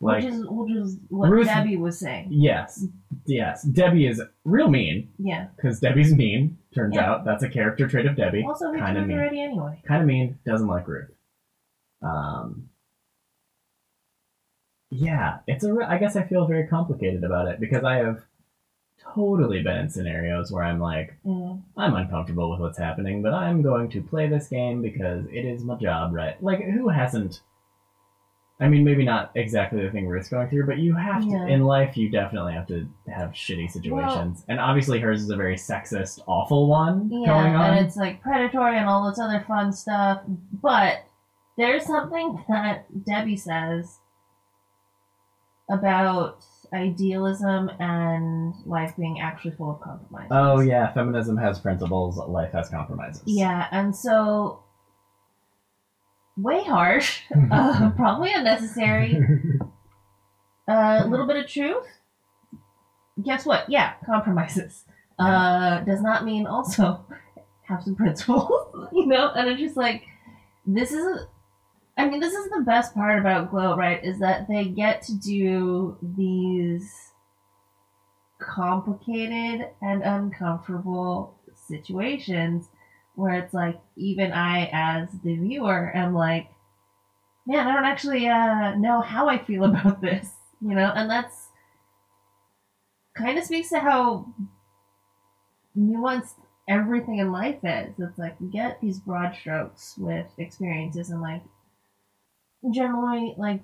Like, 0.00 0.22
which 0.24 0.32
is 0.32 0.44
which 0.48 0.72
is 0.76 0.98
what 1.08 1.28
Ruth- 1.30 1.46
Debbie 1.48 1.76
was 1.76 1.98
saying. 1.98 2.28
yes, 2.30 2.86
yes, 3.26 3.62
Debbie 3.64 4.06
is 4.06 4.22
real 4.44 4.70
mean 4.70 5.10
Yeah. 5.18 5.48
because 5.56 5.78
Debbie's 5.80 6.14
mean. 6.14 6.56
Turns 6.74 6.94
Yeah. 6.94 7.10
out 7.10 7.24
that's 7.24 7.42
a 7.42 7.48
character 7.50 7.86
trait 7.88 8.06
of 8.06 8.16
Debbie. 8.16 8.44
Also, 8.46 8.72
Kinda 8.72 9.04
mean. 9.04 9.18
already 9.18 9.42
anyway. 9.42 9.82
Kind 9.86 10.00
of 10.02 10.06
mean, 10.06 10.38
doesn't 10.46 10.68
like 10.68 10.86
Ruth. 10.88 11.10
Um, 12.00 12.70
yeah, 14.90 15.38
it's 15.46 15.64
a. 15.64 15.72
re- 15.74 15.84
I 15.84 15.98
guess 15.98 16.16
I 16.16 16.22
feel 16.22 16.46
very 16.46 16.66
complicated 16.66 17.22
about 17.24 17.48
it 17.48 17.60
because 17.60 17.84
I 17.84 17.96
have 17.96 18.22
totally 19.14 19.62
been 19.62 19.76
in 19.78 19.88
scenarios 19.88 20.50
where 20.52 20.62
I'm 20.64 20.78
like, 20.78 21.14
Yeah. 21.24 21.54
I'm 21.76 21.94
uncomfortable 21.94 22.50
with 22.50 22.60
what's 22.60 22.78
happening, 22.78 23.22
but 23.22 23.32
I'm 23.32 23.62
going 23.62 23.88
to 23.90 24.02
play 24.02 24.28
this 24.28 24.48
game 24.48 24.82
because 24.82 25.24
it 25.26 25.44
is 25.44 25.64
my 25.64 25.76
job, 25.76 26.12
right? 26.12 26.40
Like, 26.42 26.62
who 26.62 26.88
hasn't? 26.88 27.40
I 28.62 28.68
mean, 28.68 28.84
maybe 28.84 29.04
not 29.06 29.30
exactly 29.34 29.82
the 29.82 29.90
thing 29.90 30.06
Ruth's 30.06 30.28
going 30.28 30.48
through, 30.50 30.66
but 30.66 30.76
you 30.78 30.94
have 30.94 31.22
to, 31.22 31.46
in 31.46 31.64
life, 31.64 31.96
you 31.96 32.10
definitely 32.10 32.52
have 32.52 32.66
to 32.66 32.86
have 33.08 33.30
shitty 33.30 33.70
situations. 33.70 34.44
and 34.48 34.60
obviously, 34.60 35.00
hers 35.00 35.22
is 35.22 35.30
a 35.30 35.36
very 35.36 35.56
sexist, 35.56 36.20
awful 36.26 36.68
one 36.68 37.08
Yeah, 37.10 37.26
going 37.28 37.54
on. 37.56 37.70
and 37.70 37.86
it's 37.86 37.96
like 37.96 38.20
predatory 38.20 38.76
and 38.76 38.86
all 38.86 39.08
this 39.08 39.18
other 39.18 39.42
fun 39.48 39.72
stuff. 39.72 40.20
But 40.62 41.06
there's 41.56 41.86
something 41.86 42.44
that 42.50 42.84
Debbie 43.06 43.38
says 43.38 43.98
about 45.70 46.44
idealism 46.72 47.70
and 47.78 48.54
life 48.64 48.94
being 48.96 49.20
actually 49.20 49.52
full 49.52 49.72
of 49.72 49.80
compromises. 49.80 50.28
oh, 50.30 50.60
yeah, 50.60 50.92
feminism 50.92 51.36
has 51.36 51.58
principles, 51.58 52.16
life 52.16 52.52
has 52.52 52.68
compromises. 52.68 53.22
Yeah, 53.26 53.66
and 53.70 53.94
so 53.94 54.62
way 56.36 56.62
harsh, 56.64 57.22
uh, 57.50 57.90
probably 57.96 58.32
unnecessary. 58.32 59.18
A 60.68 61.04
little 61.08 61.26
bit 61.26 61.36
of 61.36 61.48
truth. 61.48 61.84
Guess 63.24 63.44
what? 63.44 63.68
Yeah, 63.68 63.94
compromises. 64.06 64.84
Uh, 65.18 65.80
does 65.80 66.00
not 66.00 66.24
mean 66.24 66.46
also 66.46 67.04
have 67.62 67.82
some 67.82 67.96
principles, 67.96 68.50
you 68.92 69.06
know. 69.06 69.32
And 69.34 69.48
it's 69.48 69.60
just 69.60 69.76
like 69.76 70.04
this 70.64 70.92
is. 70.92 71.26
I 72.00 72.08
mean, 72.08 72.20
this 72.20 72.32
is 72.32 72.48
the 72.48 72.62
best 72.62 72.94
part 72.94 73.18
about 73.18 73.50
Glow, 73.50 73.76
right? 73.76 74.02
Is 74.02 74.20
that 74.20 74.48
they 74.48 74.64
get 74.64 75.02
to 75.02 75.14
do 75.14 75.98
these 76.00 77.12
complicated 78.38 79.68
and 79.82 80.02
uncomfortable 80.02 81.38
situations 81.68 82.68
where 83.16 83.34
it's 83.34 83.52
like 83.52 83.78
even 83.96 84.32
I, 84.32 84.70
as 84.72 85.10
the 85.22 85.36
viewer, 85.36 85.94
am 85.94 86.14
like, 86.14 86.48
man, 87.46 87.66
I 87.66 87.74
don't 87.74 87.84
actually 87.84 88.26
uh, 88.28 88.76
know 88.76 89.02
how 89.02 89.28
I 89.28 89.36
feel 89.36 89.64
about 89.70 90.00
this, 90.00 90.30
you 90.62 90.74
know, 90.74 90.90
and 90.94 91.10
that's 91.10 91.48
kind 93.14 93.38
of 93.38 93.44
speaks 93.44 93.68
to 93.68 93.78
how 93.78 94.26
nuanced 95.76 96.36
everything 96.66 97.18
in 97.18 97.30
life 97.30 97.58
is. 97.62 97.94
It's 97.98 98.18
like 98.18 98.36
you 98.40 98.48
get 98.48 98.80
these 98.80 99.00
broad 99.00 99.36
strokes 99.38 99.96
with 99.98 100.26
experiences 100.38 101.10
and 101.10 101.20
like 101.20 101.42
generally 102.72 103.34
like 103.38 103.62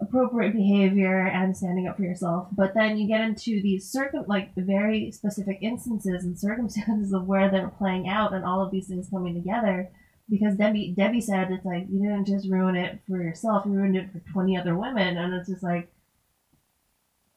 appropriate 0.00 0.52
behavior 0.52 1.26
and 1.26 1.56
standing 1.56 1.86
up 1.88 1.96
for 1.96 2.02
yourself, 2.02 2.48
but 2.52 2.74
then 2.74 2.98
you 2.98 3.08
get 3.08 3.20
into 3.20 3.62
these 3.62 3.90
circum 3.90 4.24
like 4.28 4.54
very 4.56 5.10
specific 5.10 5.58
instances 5.62 6.24
and 6.24 6.38
circumstances 6.38 7.12
of 7.12 7.26
where 7.26 7.50
they're 7.50 7.72
playing 7.78 8.08
out 8.08 8.34
and 8.34 8.44
all 8.44 8.62
of 8.62 8.70
these 8.70 8.88
things 8.88 9.08
coming 9.10 9.34
together. 9.34 9.90
Because 10.30 10.56
Debbie 10.56 10.94
Debbie 10.96 11.20
said 11.20 11.50
it's 11.50 11.64
like 11.64 11.86
you 11.90 12.00
didn't 12.00 12.26
just 12.26 12.48
ruin 12.48 12.76
it 12.76 13.00
for 13.08 13.22
yourself, 13.22 13.64
you 13.66 13.72
ruined 13.72 13.96
it 13.96 14.12
for 14.12 14.20
twenty 14.32 14.56
other 14.56 14.76
women, 14.76 15.16
and 15.18 15.34
it's 15.34 15.48
just 15.48 15.62
like 15.62 15.90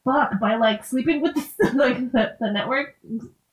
fuck 0.05 0.39
by 0.39 0.55
like 0.55 0.85
sleeping 0.85 1.21
with 1.21 1.33
the, 1.35 1.71
like 1.75 2.11
the, 2.11 2.37
the 2.39 2.51
network 2.51 2.95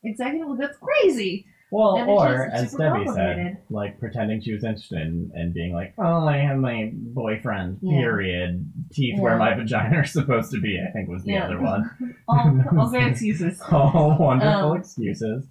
executive. 0.04 0.58
That's 0.58 0.78
crazy. 0.78 1.46
Well, 1.72 1.96
it's 1.96 2.06
or 2.06 2.48
just 2.50 2.62
as 2.64 2.70
super 2.72 2.82
Debbie 2.84 3.04
said, 3.06 3.14
complicated. 3.14 3.56
like 3.70 3.98
pretending 3.98 4.40
she 4.42 4.52
was 4.52 4.62
interested 4.62 4.98
in, 5.00 5.30
and 5.34 5.54
being 5.54 5.72
like, 5.72 5.94
"Oh, 5.98 6.26
I 6.28 6.36
have 6.36 6.58
my 6.58 6.90
boyfriend." 6.92 7.78
Yeah. 7.80 7.98
Period. 8.00 8.70
Teeth 8.92 9.18
where 9.18 9.32
Yeah. 9.32 9.38
my 9.38 9.54
vagina 9.54 9.96
are 9.96 10.04
supposed 10.04 10.50
to 10.52 10.60
be. 10.60 10.78
I 10.86 10.90
think 10.92 11.08
was 11.08 11.24
the 11.24 11.32
Yeah. 11.32 11.46
other 11.46 11.60
one. 11.60 12.14
All, 12.28 12.60
all 12.78 12.90
great 12.90 13.08
excuses. 13.08 13.60
All 13.72 14.16
wonderful 14.20 14.72
Um, 14.72 14.76
excuses. 14.76 15.46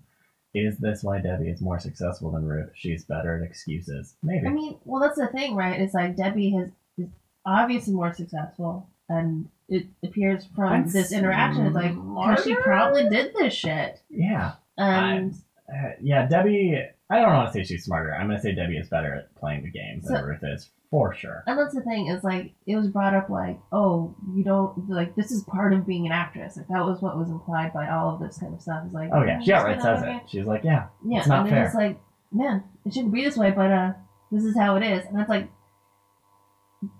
Is 0.54 0.78
this 0.78 1.02
why 1.02 1.20
Debbie 1.20 1.50
is 1.50 1.62
more 1.62 1.80
successful 1.80 2.30
than 2.32 2.46
Ruth? 2.46 2.70
She's 2.76 3.04
better 3.06 3.38
at 3.38 3.44
excuses. 3.50 4.16
Maybe. 4.22 4.46
I 4.46 4.50
mean, 4.52 4.78
well, 4.86 5.02
that's 5.02 5.18
the 5.18 5.28
thing, 5.28 5.56
right? 5.56 5.80
It's 5.80 5.94
like 5.94 6.16
Debbie 6.18 6.52
has 6.52 6.70
is 6.98 7.10
obviously 7.46 7.94
more 7.94 8.14
successful, 8.14 8.88
and 9.10 9.48
it 9.70 9.88
appears 10.04 10.46
from 10.56 10.72
I'm 10.72 10.90
this 10.92 11.12
interaction, 11.14 11.66
it's 11.66 11.76
like 11.76 11.96
because 11.96 12.44
she 12.44 12.54
probably 12.56 13.10
did 13.10 13.34
this 13.34 13.54
shit, 13.54 14.02
yeah. 14.10 14.54
and 14.78 15.34
Uh, 15.72 15.92
yeah, 16.02 16.26
Debbie. 16.28 16.78
I 17.10 17.20
don't 17.20 17.34
want 17.34 17.48
to 17.48 17.54
say 17.54 17.64
she's 17.64 17.86
smarter. 17.86 18.14
I'm 18.14 18.28
gonna 18.28 18.42
say 18.42 18.54
Debbie 18.56 18.78
is 18.78 18.90
better 18.90 19.14
at 19.16 19.36
playing 19.36 19.64
the 19.64 19.72
game 19.72 20.02
than 20.02 20.16
So- 20.18 20.24
Ruth 20.24 20.44
is 20.44 20.70
for 20.90 21.14
sure. 21.16 21.42
and 21.48 21.58
that's 21.58 21.74
the 21.74 21.80
thing 21.82 22.08
is 22.08 22.22
like 22.22 22.52
it 22.68 22.76
was 22.76 22.90
brought 22.90 23.14
up 23.16 23.30
like, 23.30 23.58
oh, 23.72 24.14
you 24.36 24.44
don't 24.44 24.90
like 24.90 25.16
this 25.16 25.32
is 25.32 25.44
part 25.46 25.72
of 25.74 25.88
being 25.88 26.06
an 26.06 26.12
actress. 26.12 26.58
Like 26.58 26.68
that 26.68 26.86
was 26.86 27.02
what 27.02 27.18
was 27.18 27.30
implied 27.30 27.72
by 27.74 27.90
all 27.90 28.14
of 28.14 28.20
this 28.20 28.38
kind 28.38 28.54
of 28.54 28.62
stuff. 28.62 28.84
It's 28.86 28.94
like, 28.94 29.10
Oh 29.14 29.24
yeah, 29.24 29.40
she 29.40 29.48
just 29.48 29.60
outright 29.62 29.82
gonna- 29.82 30.00
says 30.00 30.08
it. 30.24 30.30
She's 30.30 30.46
like, 30.46 30.64
yeah, 30.66 30.88
Yeah, 31.06 31.20
It's 31.20 31.28
not 31.28 31.42
and 31.42 31.50
fair. 31.50 31.66
it's 31.66 31.76
like, 31.76 32.00
man, 32.34 32.64
it 32.86 32.94
shouldn't 32.94 33.14
be 33.14 33.24
this 33.24 33.38
way, 33.38 33.52
but 33.52 33.72
uh, 33.72 33.94
this 34.32 34.44
is 34.44 34.58
how 34.58 34.76
it 34.76 34.84
is, 34.84 35.06
and 35.06 35.18
that's 35.18 35.30
like, 35.30 35.50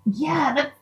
yeah, 0.06 0.54
that 0.54 0.72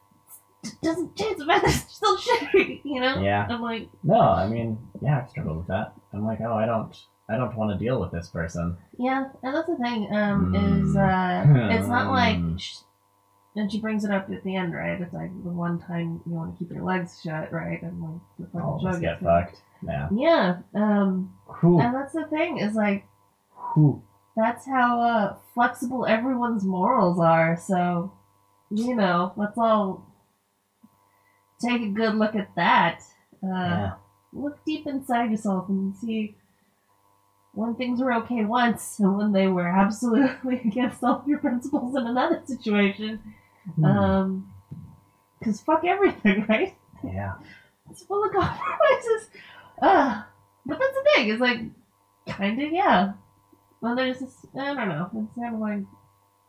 doesn't 0.82 1.16
change 1.16 1.38
the 1.38 1.46
fact 1.46 1.64
that 1.64 1.74
it's 1.74 1.94
still 1.94 2.16
shitty, 2.18 2.80
you 2.84 3.00
know? 3.00 3.20
yeah. 3.20 3.46
I'm 3.48 3.62
like, 3.62 3.88
No, 4.02 4.20
I 4.20 4.46
mean, 4.48 4.78
yeah, 5.02 5.22
I've 5.22 5.30
struggled 5.30 5.58
with 5.58 5.66
that. 5.68 5.94
I'm 6.12 6.24
like, 6.24 6.40
oh, 6.42 6.52
I 6.54 6.66
don't, 6.66 6.94
I 7.30 7.36
don't 7.36 7.54
want 7.56 7.70
to 7.78 7.84
deal 7.84 8.00
with 8.00 8.10
this 8.10 8.28
person. 8.28 8.76
yeah, 8.98 9.28
and 9.42 9.54
that's 9.54 9.68
the 9.68 9.76
thing, 9.76 10.12
um, 10.14 10.46
Hmm. 10.46 10.54
is 10.56 10.96
uh, 10.96 11.44
it's 11.70 11.88
not 11.88 12.10
like, 12.10 12.36
Hmm. 12.38 12.56
sh- 12.56 12.78
and 13.56 13.70
she 13.70 13.80
brings 13.80 14.04
it 14.04 14.10
up 14.10 14.30
at 14.30 14.42
the 14.44 14.56
end, 14.56 14.74
right? 14.74 15.00
It's 15.00 15.12
like 15.12 15.30
the 15.44 15.50
one 15.50 15.78
time 15.80 16.20
you 16.26 16.32
want 16.32 16.52
to 16.52 16.58
keep 16.58 16.72
your 16.72 16.84
legs 16.84 17.20
shut, 17.22 17.52
right? 17.52 17.80
And 17.82 18.00
like 18.02 18.20
the 18.38 18.46
fucking 18.46 18.60
of 18.60 18.80
show 18.94 19.00
get 19.00 19.20
fucked. 19.20 19.62
Yeah. 19.82 20.08
Yeah, 20.12 20.58
um, 20.74 21.34
Whew. 21.60 21.80
and 21.80 21.94
that's 21.94 22.12
the 22.12 22.24
thing 22.26 22.58
is 22.58 22.74
like 22.74 23.06
Whew. 23.74 24.02
that's 24.36 24.66
how 24.66 25.00
uh, 25.00 25.36
flexible 25.54 26.06
everyone's 26.06 26.64
morals 26.64 27.18
are. 27.18 27.56
So, 27.56 28.12
you 28.70 28.94
know, 28.94 29.32
let's 29.36 29.58
all 29.58 30.06
take 31.60 31.82
a 31.82 31.88
good 31.88 32.14
look 32.14 32.34
at 32.34 32.54
that. 32.56 33.00
Uh, 33.42 33.46
Yeah. 33.48 33.92
Look 34.32 34.64
deep 34.64 34.86
inside 34.86 35.32
yourself 35.32 35.68
and 35.68 35.96
see 35.96 36.36
when 37.52 37.74
things 37.74 38.00
were 38.00 38.12
okay 38.14 38.44
once 38.44 38.98
and 39.00 39.16
when 39.16 39.32
they 39.32 39.48
were 39.48 39.66
absolutely 39.68 40.60
against 40.64 41.02
all 41.02 41.20
of 41.20 41.28
your 41.28 41.38
principles 41.38 41.96
in 41.96 42.06
another 42.06 42.40
situation. 42.44 43.20
Hmm. 43.76 43.84
Um 43.84 44.52
'cause 45.42 45.60
fuck 45.60 45.84
everything, 45.84 46.44
right? 46.48 46.74
yeah. 47.04 47.34
It's 47.90 48.02
full 48.04 48.24
of 48.24 48.30
compromises. 48.32 49.30
Uh, 49.82 50.22
but 50.66 50.78
that's 50.78 50.94
the 50.94 51.10
thing. 51.14 51.28
It's 51.30 51.40
like, 51.40 51.60
kind 52.28 52.60
of, 52.62 52.72
yeah. 52.72 53.14
Well, 53.80 53.96
there's 53.96 54.20
this, 54.20 54.34
I 54.58 54.74
don't 54.74 54.88
know. 54.88 55.10
It's 55.16 55.34
kind 55.34 55.54
of 55.54 55.60
like, 55.60 55.82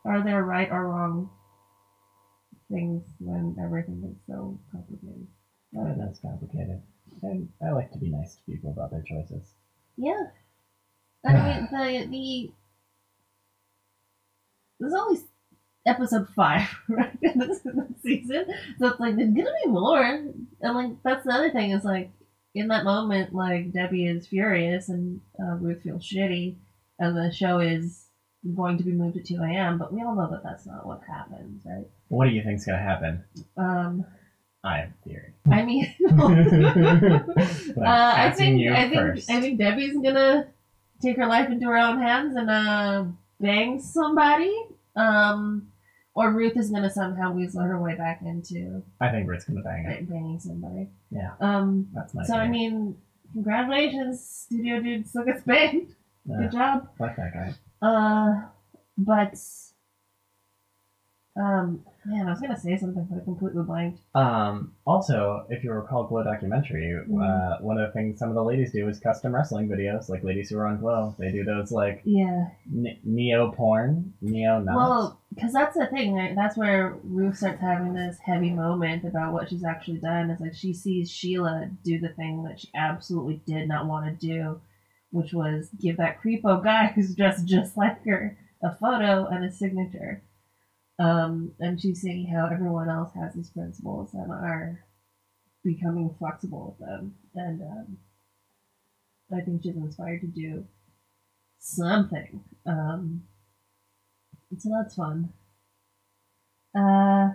are 0.06 0.22
there 0.24 0.44
right 0.44 0.70
or 0.70 0.88
wrong 0.90 1.30
things 2.70 3.04
when 3.20 3.56
everything 3.64 4.04
is 4.10 4.18
so 4.28 4.60
complicated? 4.72 5.28
I 5.74 5.78
don't 5.78 5.98
know. 5.98 6.06
that's 6.06 6.20
complicated. 6.20 6.82
And 7.24 7.50
I 7.66 7.72
like 7.72 7.92
to 7.92 7.98
be 8.00 8.10
nice 8.10 8.36
to 8.36 8.42
people 8.52 8.72
about 8.72 8.92
their 8.92 9.04
choices. 9.04 9.54
Yeah. 9.98 10.24
I 11.26 11.34
mean, 11.34 11.68
the, 11.72 12.08
the, 12.10 12.52
there's 14.80 14.94
always 14.94 15.24
episode 15.86 16.28
five, 16.36 16.68
right, 16.90 17.18
in 17.22 17.40
this, 17.40 17.62
season. 18.04 18.46
So 18.80 18.88
it's 18.88 19.00
like, 19.00 19.16
there's 19.16 19.34
gonna 19.34 19.52
be 19.64 19.72
more. 19.72 20.04
And, 20.04 20.48
like, 20.62 20.92
that's 21.04 21.26
the 21.26 21.34
other 21.34 21.52
thing 21.52 21.72
is, 21.72 21.84
like, 21.84 22.12
in 22.54 22.68
that 22.70 22.84
moment, 22.84 23.34
like, 23.34 23.72
Debbie 23.72 24.08
is 24.08 24.28
furious 24.28 24.90
and 24.90 25.22
uh, 25.40 25.56
Ruth 25.56 25.84
feels 25.84 26.04
shitty, 26.04 26.58
and 27.00 27.16
the 27.16 27.32
show 27.32 27.60
is 27.60 28.08
going 28.56 28.78
to 28.78 28.84
be 28.84 28.92
moved 28.92 29.16
to 29.16 29.24
2 29.24 29.42
a.m., 29.42 29.78
but 29.78 29.94
we 29.94 30.02
all 30.02 30.16
know 30.16 30.30
that 30.32 30.44
that's 30.44 30.66
not 30.66 30.86
what 30.86 31.02
happens, 31.08 31.62
right? 31.66 31.86
What 32.08 32.26
do 32.26 32.32
you 32.32 32.44
think's 32.44 32.66
gonna 32.66 32.80
happen? 32.80 33.24
Um, 33.56 34.06
I 34.64 34.78
have 34.78 34.90
a 34.90 35.08
theory. 35.08 35.34
I 35.52 35.64
mean, 35.64 35.94
Uh, 37.78 38.14
I 38.16 38.32
think 38.32 38.68
I 38.70 38.90
think 38.90 39.02
first. 39.02 39.30
I 39.30 39.40
think 39.42 39.60
Debbie's 39.60 39.98
gonna 39.98 40.48
take 41.02 41.18
her 41.18 41.26
life 41.26 41.50
into 41.50 41.66
her 41.68 41.78
own 41.78 42.00
hands 42.00 42.36
and 42.36 42.50
uh, 42.50 43.06
bang 43.40 43.80
somebody. 43.82 44.54
Um, 44.96 45.68
or 46.14 46.32
Ruth 46.32 46.58
is 46.58 46.70
gonna 46.70 46.90
somehow 46.90 47.32
weasel 47.32 47.62
her 47.62 47.80
way 47.82 47.96
back 47.96 48.22
into 48.26 48.84
I 49.00 49.10
think 49.10 49.28
Ruth's 49.30 49.46
gonna 49.46 49.62
bang 49.62 49.86
it. 49.86 50.08
ba- 50.08 50.14
banging 50.14 50.40
somebody. 50.40 50.90
Yeah. 51.10 51.32
Um. 51.40 51.88
That's 51.94 52.14
my 52.14 52.24
So 52.26 52.36
I 52.36 52.48
mean, 52.50 52.98
congratulations, 53.34 54.22
studio 54.50 54.82
dude 54.82 55.08
still 55.08 55.24
gets 55.26 55.44
banged. 55.44 55.96
Yeah, 56.26 56.38
Good 56.42 56.52
job. 56.52 56.90
fuck 56.98 57.16
that 57.16 57.34
guy. 57.34 57.54
Uh, 57.82 58.46
but 58.98 59.36
um, 61.42 61.84
man, 62.06 62.28
I 62.28 62.32
was 62.32 62.40
gonna 62.40 62.60
say 62.60 62.78
something, 62.78 63.06
but 63.10 63.22
I 63.22 63.24
completely 63.24 63.64
blanked. 63.64 64.00
Um, 64.16 64.74
also, 64.86 65.46
if 65.50 65.64
you 65.64 65.72
recall 65.74 66.04
Glow 66.06 66.24
documentary, 66.24 67.00
Mm. 67.10 67.22
uh, 67.22 67.58
one 67.62 67.78
of 67.78 67.88
the 67.88 67.94
things 67.94 68.20
some 68.20 68.30
of 68.30 68.36
the 68.36 68.44
ladies 68.44 68.72
do 68.72 68.88
is 68.88 69.00
custom 69.00 69.34
wrestling 69.34 69.68
videos. 69.68 70.10
Like 70.10 70.24
ladies 70.24 70.50
who 70.50 70.58
are 70.58 70.68
on 70.68 70.80
Glow, 70.80 71.16
they 71.18 71.32
do 71.32 71.44
those 71.44 71.72
like 71.72 72.02
Yeah. 72.06 72.50
ne- 72.70 73.00
neo 73.04 73.52
porn, 73.52 74.14
neo 74.22 74.60
not. 74.60 74.76
Well, 74.76 75.20
because 75.34 75.54
that's 75.54 75.76
the 75.78 75.88
thing, 75.88 76.14
right? 76.14 76.36
That's 76.36 76.58
where 76.58 76.96
Ruth 77.04 77.38
starts 77.38 77.62
having 77.62 77.94
this 77.94 78.18
heavy 78.20 78.52
moment 78.52 79.04
about 79.06 79.34
what 79.34 79.50
she's 79.50 79.64
actually 79.64 80.00
done. 80.00 80.30
Is 80.30 80.40
like 80.42 80.54
she 80.54 80.74
sees 80.74 81.10
Sheila 81.10 81.70
do 81.84 82.00
the 82.00 82.10
thing 82.10 82.44
that 82.44 82.60
she 82.60 82.70
absolutely 82.76 83.42
did 83.46 83.68
not 83.68 83.88
want 83.88 84.06
to 84.06 84.28
do, 84.28 84.60
which 85.12 85.34
was 85.34 85.70
give 85.80 85.98
that 85.98 86.22
creepo 86.22 86.64
guy 86.64 86.88
who's 86.96 87.16
dressed 87.16 87.46
just 87.48 87.78
like 87.78 88.04
her 88.06 88.38
a 88.64 88.76
photo 88.76 89.26
and 89.26 89.44
a 89.44 89.52
signature. 89.52 90.22
Um, 91.00 91.54
and 91.60 91.82
she's 91.82 92.02
seeing 92.02 92.28
how 92.28 92.48
everyone 92.52 92.90
else 92.90 93.12
has 93.16 93.34
these 93.34 93.50
principles 93.50 94.14
and 94.14 94.32
are 94.32 94.86
becoming 95.64 96.16
flexible 96.20 96.76
with 96.78 96.88
them. 96.88 97.16
And 97.36 97.62
um, 97.62 97.98
I 99.36 99.42
think 99.42 99.64
she's 99.64 99.76
inspired 99.76 100.22
to 100.22 100.28
do 100.28 100.66
something. 101.60 102.44
Um, 102.66 103.24
so 104.58 104.70
that's 104.70 104.96
fun. 104.96 105.34
Uh, 106.76 107.30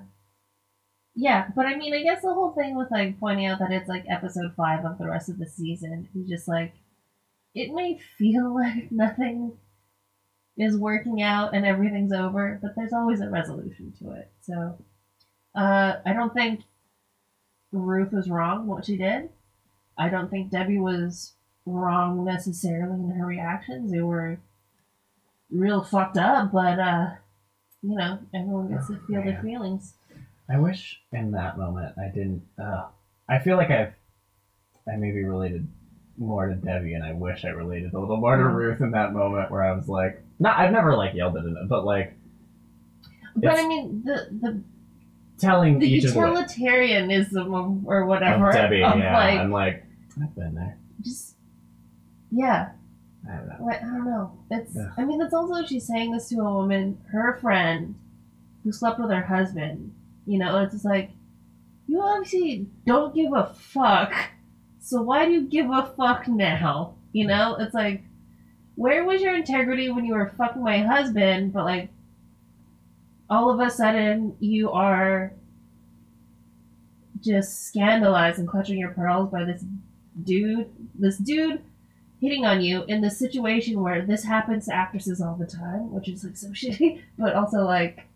yeah, 1.15 1.49
but 1.55 1.67
I 1.67 1.77
mean, 1.77 1.95
I 1.95 2.03
guess 2.03 2.23
the 2.23 2.35
whole 2.35 2.53
thing 2.53 2.77
with 2.77 2.91
like 2.91 3.19
pointing 3.19 3.47
out 3.47 3.59
that 3.61 3.73
it's 3.73 3.89
like 3.89 4.05
episode 4.09 4.53
five 4.55 4.85
of 4.85 4.99
the 4.99 5.09
rest 5.09 5.29
of 5.31 5.39
the 5.39 5.47
season 5.47 6.09
is 6.15 6.29
just 6.29 6.47
like 6.47 6.75
it 7.55 7.73
may 7.73 7.99
feel 8.19 8.55
like 8.61 8.93
nothing 8.93 9.53
is 10.57 10.77
working 10.77 11.23
out 11.23 11.55
and 11.55 11.67
everything's 11.67 12.13
over, 12.13 12.59
but 12.63 12.75
there's 12.77 12.93
always 12.93 13.21
a 13.21 13.29
resolution 13.29 13.93
to 13.99 14.13
it. 14.13 14.31
So, 14.41 14.79
uh, 15.55 15.97
I 16.05 16.13
don't 16.13 16.33
think 16.33 16.61
Ruth 17.73 18.13
was 18.13 18.31
wrong 18.31 18.67
what 18.67 18.85
she 18.87 18.97
did. 18.97 19.31
I 19.99 20.09
don't 20.09 20.31
think 20.31 20.51
Debbie 20.51 20.79
was 20.79 21.33
wrong 21.65 22.25
necessarily 22.25 23.01
in 23.03 23.11
her 23.11 23.27
reactions. 23.27 23.91
They 23.91 24.01
were 24.01 24.39
real 25.51 25.83
fucked 25.83 26.17
up, 26.17 26.53
but 26.53 26.79
uh, 26.79 27.07
you 27.83 27.97
know, 27.97 28.19
everyone 28.35 28.69
gets 28.71 28.87
to 28.89 28.95
Oh, 28.95 29.07
feel 29.07 29.23
their 29.23 29.41
feelings. 29.43 29.95
I 30.49 30.59
wish 30.59 31.01
in 31.13 31.33
that 31.33 31.59
moment 31.59 31.95
I 31.99 32.09
didn't. 32.15 32.43
Uh, 32.59 32.87
I 33.29 33.39
feel 33.41 33.57
like 33.57 33.71
I've 33.71 33.95
I 34.89 34.97
maybe 34.97 35.25
related 35.25 35.67
more 36.19 36.47
to 36.49 36.55
Debbie, 36.55 36.95
and 36.95 37.05
I 37.05 37.13
wish 37.13 37.45
I 37.45 37.49
related 37.49 37.93
a 37.93 37.99
little 37.99 38.17
more 38.19 38.37
to 38.37 38.45
Ruth 38.45 38.81
in 38.81 38.93
that 38.93 39.13
moment 39.13 39.51
where 39.51 39.63
I 39.63 39.73
was 39.73 39.89
like, 39.89 40.23
not. 40.39 40.59
I've 40.59 40.73
never 40.73 40.97
like 40.97 41.15
yelled 41.15 41.37
at 41.37 41.45
it, 41.45 41.69
but 41.69 41.85
like, 41.85 42.15
But 43.37 43.59
I 43.59 43.67
mean, 43.67 44.03
the 44.05 44.29
the 44.41 44.63
telling 45.39 45.79
the 45.79 45.87
each 45.87 46.05
utilitarianism 46.05 47.55
of, 47.55 47.87
or 47.87 48.07
whatever 48.07 48.49
of 48.49 48.55
Debbie. 48.55 48.83
of 48.83 48.99
yeah, 48.99 49.17
like 49.17 49.41
I'm 49.41 49.51
like, 49.51 49.85
I've 50.23 50.35
been 50.35 50.55
there. 50.55 50.79
just 51.03 51.35
yeah 52.31 52.71
I 53.29 53.37
don't 53.37 53.49
know. 53.49 53.71
I 53.71 53.79
don't 53.81 54.05
know. 54.05 54.33
It's. 54.51 54.75
Yeah. 54.75 54.91
I 54.97 55.05
mean, 55.05 55.19
that's 55.19 55.35
also 55.35 55.65
she's 55.67 55.87
saying 55.87 56.13
this 56.13 56.29
to 56.29 56.39
a 56.41 56.55
woman, 56.55 56.99
her 57.11 57.39
friend, 57.41 57.95
who 58.63 58.73
slept 58.73 59.01
with 59.01 59.11
her 59.11 59.23
husband. 59.23 59.95
You 60.27 60.39
know, 60.39 60.63
it's 60.63 60.73
just 60.73 60.85
like, 60.85 61.11
you 61.87 62.01
obviously 62.01 62.67
don't 62.87 63.15
give 63.15 63.33
a 63.33 63.47
fuck. 63.55 64.13
So 64.81 65.03
why 65.03 65.25
do 65.27 65.33
you 65.33 65.43
give 65.43 65.71
a 65.71 65.93
fuck 65.97 66.29
now? 66.29 66.95
You 67.13 67.27
know, 67.27 67.57
it's 67.59 67.75
like, 67.75 68.03
where 68.77 69.05
was 69.05 69.21
your 69.21 69.35
integrity 69.35 69.91
when 69.91 70.05
you 70.05 70.15
were 70.15 70.33
fucking 70.39 70.63
my 70.63 70.79
husband? 70.79 71.53
But 71.53 71.65
like, 71.65 71.91
all 73.29 73.51
of 73.51 73.59
a 73.61 73.69
sudden 73.71 74.37
you 74.39 74.71
are 74.71 75.33
just 77.21 77.67
scandalized 77.67 78.39
and 78.39 78.47
clutching 78.49 78.79
your 78.79 78.91
pearls 78.91 79.31
by 79.31 79.45
this 79.45 79.65
dude. 80.23 80.71
This 80.95 81.19
dude 81.19 81.61
hitting 82.21 82.45
on 82.47 82.61
you 82.63 82.85
in 82.85 83.01
this 83.01 83.19
situation 83.19 83.83
where 83.83 84.03
this 84.05 84.25
happens 84.25 84.67
to 84.67 84.75
actresses 84.75 85.21
all 85.21 85.35
the 85.35 85.47
time, 85.47 85.93
which 85.93 86.09
is 86.09 86.25
like 86.25 86.37
so 86.37 86.49
shitty, 86.51 87.03
but 87.19 87.35
also 87.35 87.65
like 87.65 88.07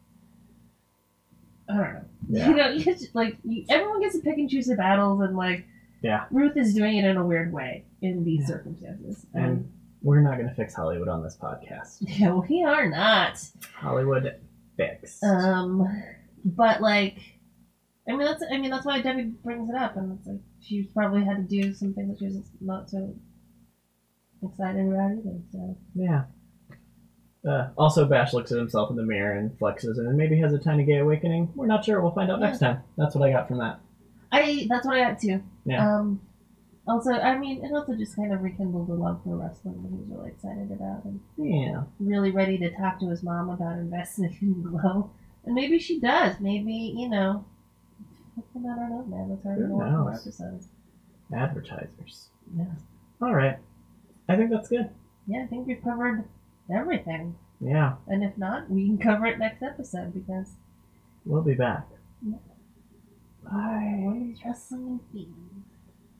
I 1.68 1.74
don't 1.74 1.94
know. 1.94 2.04
Yeah. 2.32 2.48
You 2.48 2.54
know, 2.54 2.68
you 2.68 2.84
just, 2.84 3.12
like 3.14 3.38
you, 3.42 3.64
everyone 3.68 4.00
gets 4.02 4.14
to 4.14 4.20
pick 4.20 4.38
and 4.38 4.48
choose 4.48 4.66
their 4.66 4.76
battles, 4.76 5.20
and 5.20 5.36
like 5.36 5.64
Yeah. 6.02 6.26
Ruth 6.30 6.56
is 6.56 6.74
doing 6.74 6.96
it 6.98 7.04
in 7.04 7.16
a 7.16 7.26
weird 7.26 7.52
way 7.52 7.84
in 8.02 8.22
these 8.24 8.42
Yeah. 8.42 8.46
circumstances. 8.46 9.26
And 9.34 9.44
um, 9.44 9.68
we're 10.02 10.20
not 10.20 10.36
gonna 10.38 10.54
fix 10.54 10.74
Hollywood 10.74 11.08
on 11.08 11.22
this 11.22 11.36
podcast. 11.40 11.96
yeah, 12.00 12.32
we 12.34 12.64
are 12.64 12.88
not. 12.88 13.38
Hollywood 13.74 14.40
fixed. 14.76 15.22
Um, 15.22 15.86
but 16.44 16.80
like, 16.80 17.18
I 18.08 18.12
mean 18.12 18.20
that's 18.26 18.42
I 18.50 18.58
mean 18.58 18.70
that's 18.70 18.86
why 18.86 19.00
Debbie 19.00 19.24
brings 19.44 19.68
it 19.68 19.76
up, 19.76 19.96
and 19.96 20.18
it's 20.18 20.26
like 20.26 20.40
she 20.60 20.84
probably 20.94 21.24
had 21.24 21.36
to 21.36 21.42
do 21.62 21.72
something 21.74 22.08
that 22.08 22.18
she 22.18 22.26
was 22.26 22.42
not 22.60 22.88
so 22.90 23.14
excited 24.42 24.86
about 24.86 25.12
either. 25.12 25.38
So 25.52 25.76
yeah. 25.94 26.24
Uh, 27.48 27.70
also, 27.78 28.04
Bash 28.04 28.34
looks 28.34 28.52
at 28.52 28.58
himself 28.58 28.90
in 28.90 28.96
the 28.96 29.02
mirror 29.02 29.32
and 29.38 29.50
flexes, 29.58 29.96
and 29.98 30.14
maybe 30.14 30.38
has 30.38 30.52
a 30.52 30.58
tiny 30.58 30.84
gay 30.84 30.98
awakening. 30.98 31.50
We're 31.54 31.66
not 31.66 31.84
sure. 31.86 32.00
We'll 32.02 32.10
find 32.12 32.30
out 32.30 32.38
Yeah. 32.40 32.46
next 32.46 32.58
time. 32.58 32.82
That's 32.98 33.14
what 33.14 33.26
I 33.26 33.32
got 33.32 33.48
from 33.48 33.58
that. 33.58 33.80
I 34.30 34.66
that's 34.68 34.84
what 34.86 34.96
I 34.96 35.08
got 35.10 35.18
too. 35.20 35.42
Yeah. 35.64 35.96
Um, 35.96 36.20
also, 36.90 37.12
I 37.12 37.38
mean, 37.38 37.64
it 37.64 37.72
also 37.72 37.94
just 37.94 38.16
kind 38.16 38.32
of 38.32 38.42
rekindled 38.42 38.88
the 38.88 38.94
love 38.94 39.20
for 39.24 39.36
wrestling 39.36 39.82
that 39.82 39.88
he 39.90 39.94
was 39.96 40.08
really 40.08 40.30
excited 40.30 40.70
about 40.72 41.04
and 41.04 41.20
Yeah. 41.36 41.84
really 41.98 42.30
ready 42.30 42.58
to 42.58 42.70
talk 42.76 42.98
to 43.00 43.08
his 43.08 43.22
mom 43.22 43.48
about 43.50 43.78
investing 43.78 44.24
in 44.40 44.62
Glow. 44.62 45.10
And 45.44 45.54
maybe 45.54 45.78
she 45.78 46.00
does. 46.00 46.38
Maybe 46.40 46.72
you 46.96 47.08
know. 47.08 47.44
I 48.38 48.42
don't 48.54 48.62
know, 48.90 49.04
man. 49.08 49.30
It's 49.32 49.42
hard 49.42 49.58
to 49.58 49.66
Who 49.66 49.76
watch 49.76 49.90
knows? 49.90 50.20
episodes. 50.26 50.68
Advertisers. 51.34 52.28
Yeah. 52.56 52.64
All 53.22 53.34
right. 53.34 53.58
I 54.28 54.36
think 54.36 54.50
that's 54.50 54.68
good. 54.68 54.90
Yeah, 55.26 55.42
I 55.44 55.46
think 55.46 55.66
we've 55.66 55.82
covered 55.82 56.24
everything. 56.72 57.36
Yeah. 57.60 57.96
And 58.08 58.24
if 58.24 58.36
not, 58.38 58.70
we 58.70 58.86
can 58.86 58.98
cover 58.98 59.26
it 59.26 59.38
next 59.38 59.62
episode 59.62 60.12
because 60.14 60.54
We'll 61.26 61.42
be 61.42 61.54
back. 61.54 61.86
Yeah. 62.26 62.38
Bye. 63.44 64.00
women's 64.04 64.40
wrestling 64.44 65.00
theme. 65.12 65.49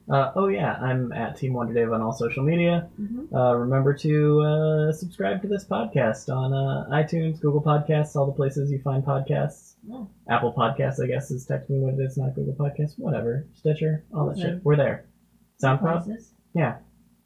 Uh, 0.09 0.31
oh 0.35 0.47
yeah, 0.47 0.73
I'm 0.73 1.11
at 1.13 1.37
Team 1.37 1.53
Wonder 1.53 1.73
Dave 1.73 1.91
on 1.91 2.01
all 2.01 2.11
social 2.11 2.43
media. 2.43 2.89
Mm-hmm. 2.99 3.33
Uh, 3.35 3.53
remember 3.53 3.93
to 3.93 4.41
uh, 4.41 4.91
subscribe 4.91 5.41
to 5.41 5.47
this 5.47 5.65
podcast 5.65 6.29
on 6.29 6.53
uh, 6.53 6.89
iTunes, 6.91 7.39
Google 7.39 7.61
Podcasts, 7.61 8.15
all 8.15 8.25
the 8.25 8.31
places 8.33 8.71
you 8.71 8.81
find 8.81 9.03
podcasts. 9.03 9.75
Yeah. 9.87 10.03
Apple 10.29 10.53
Podcasts, 10.53 11.01
I 11.03 11.07
guess, 11.07 11.31
is 11.31 11.45
technically 11.45 11.79
what 11.79 11.93
it 11.93 12.03
is, 12.03 12.17
not 12.17 12.35
Google 12.35 12.55
Podcasts. 12.55 12.93
Whatever. 12.97 13.47
Stitcher, 13.53 14.05
all 14.13 14.27
that 14.29 14.37
shit. 14.37 14.63
We're 14.63 14.75
there. 14.75 15.05
SoundCloud, 15.63 16.05
Places. 16.05 16.33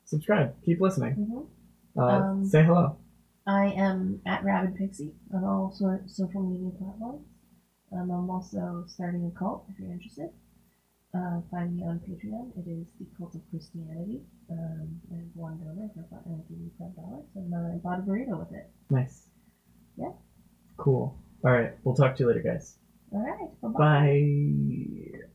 subscribe. 0.04 0.54
Keep 0.64 0.82
listening. 0.82 1.16
Mm-hmm. 1.16 2.00
Uh, 2.00 2.20
Um, 2.20 2.46
say 2.46 2.64
hello. 2.64 2.98
I 3.48 3.68
am 3.68 4.22
at 4.26 4.44
Rabid 4.44 4.76
Pixie 4.76 5.14
on 5.34 5.44
all 5.44 5.72
sort 5.72 6.10
social 6.10 6.42
media 6.42 6.72
platforms. 6.78 7.26
Um, 7.92 8.12
I'm 8.12 8.30
also 8.30 8.84
starting 8.88 9.32
a 9.34 9.40
cult 9.40 9.66
if 9.70 9.80
you're 9.80 9.92
interested. 9.92 10.30
Uh, 11.16 11.40
find 11.50 11.78
me 11.78 11.84
on 11.84 12.00
Patreon. 12.00 12.52
It 12.58 12.70
is 12.70 12.86
the 13.00 13.06
Cult 13.18 13.36
of 13.36 13.42
Christianity. 13.50 14.22
Um, 14.52 15.00
I 15.12 15.16
have 15.16 15.24
one 15.34 15.58
donor 15.60 15.90
for 15.96 16.04
five, 16.12 16.20
I'll 16.28 16.44
give 16.50 16.58
you 16.60 16.72
five 16.78 16.94
dollars, 16.96 17.24
and 17.36 17.54
uh, 17.54 17.74
I 17.74 17.78
bought 17.78 18.00
a 18.00 18.02
burrito 18.02 18.38
with 18.38 18.52
it. 18.52 18.70
Nice. 18.90 19.30
Yeah. 19.98 20.12
Cool. 20.78 21.18
All 21.46 21.52
right. 21.52 21.72
We'll 21.84 21.96
talk 21.96 22.16
to 22.18 22.24
you 22.24 22.28
later, 22.28 22.42
guys. 22.42 22.78
All 23.14 23.22
right. 23.22 23.62
Bye-bye. 23.62 25.22
Bye. 25.22 25.30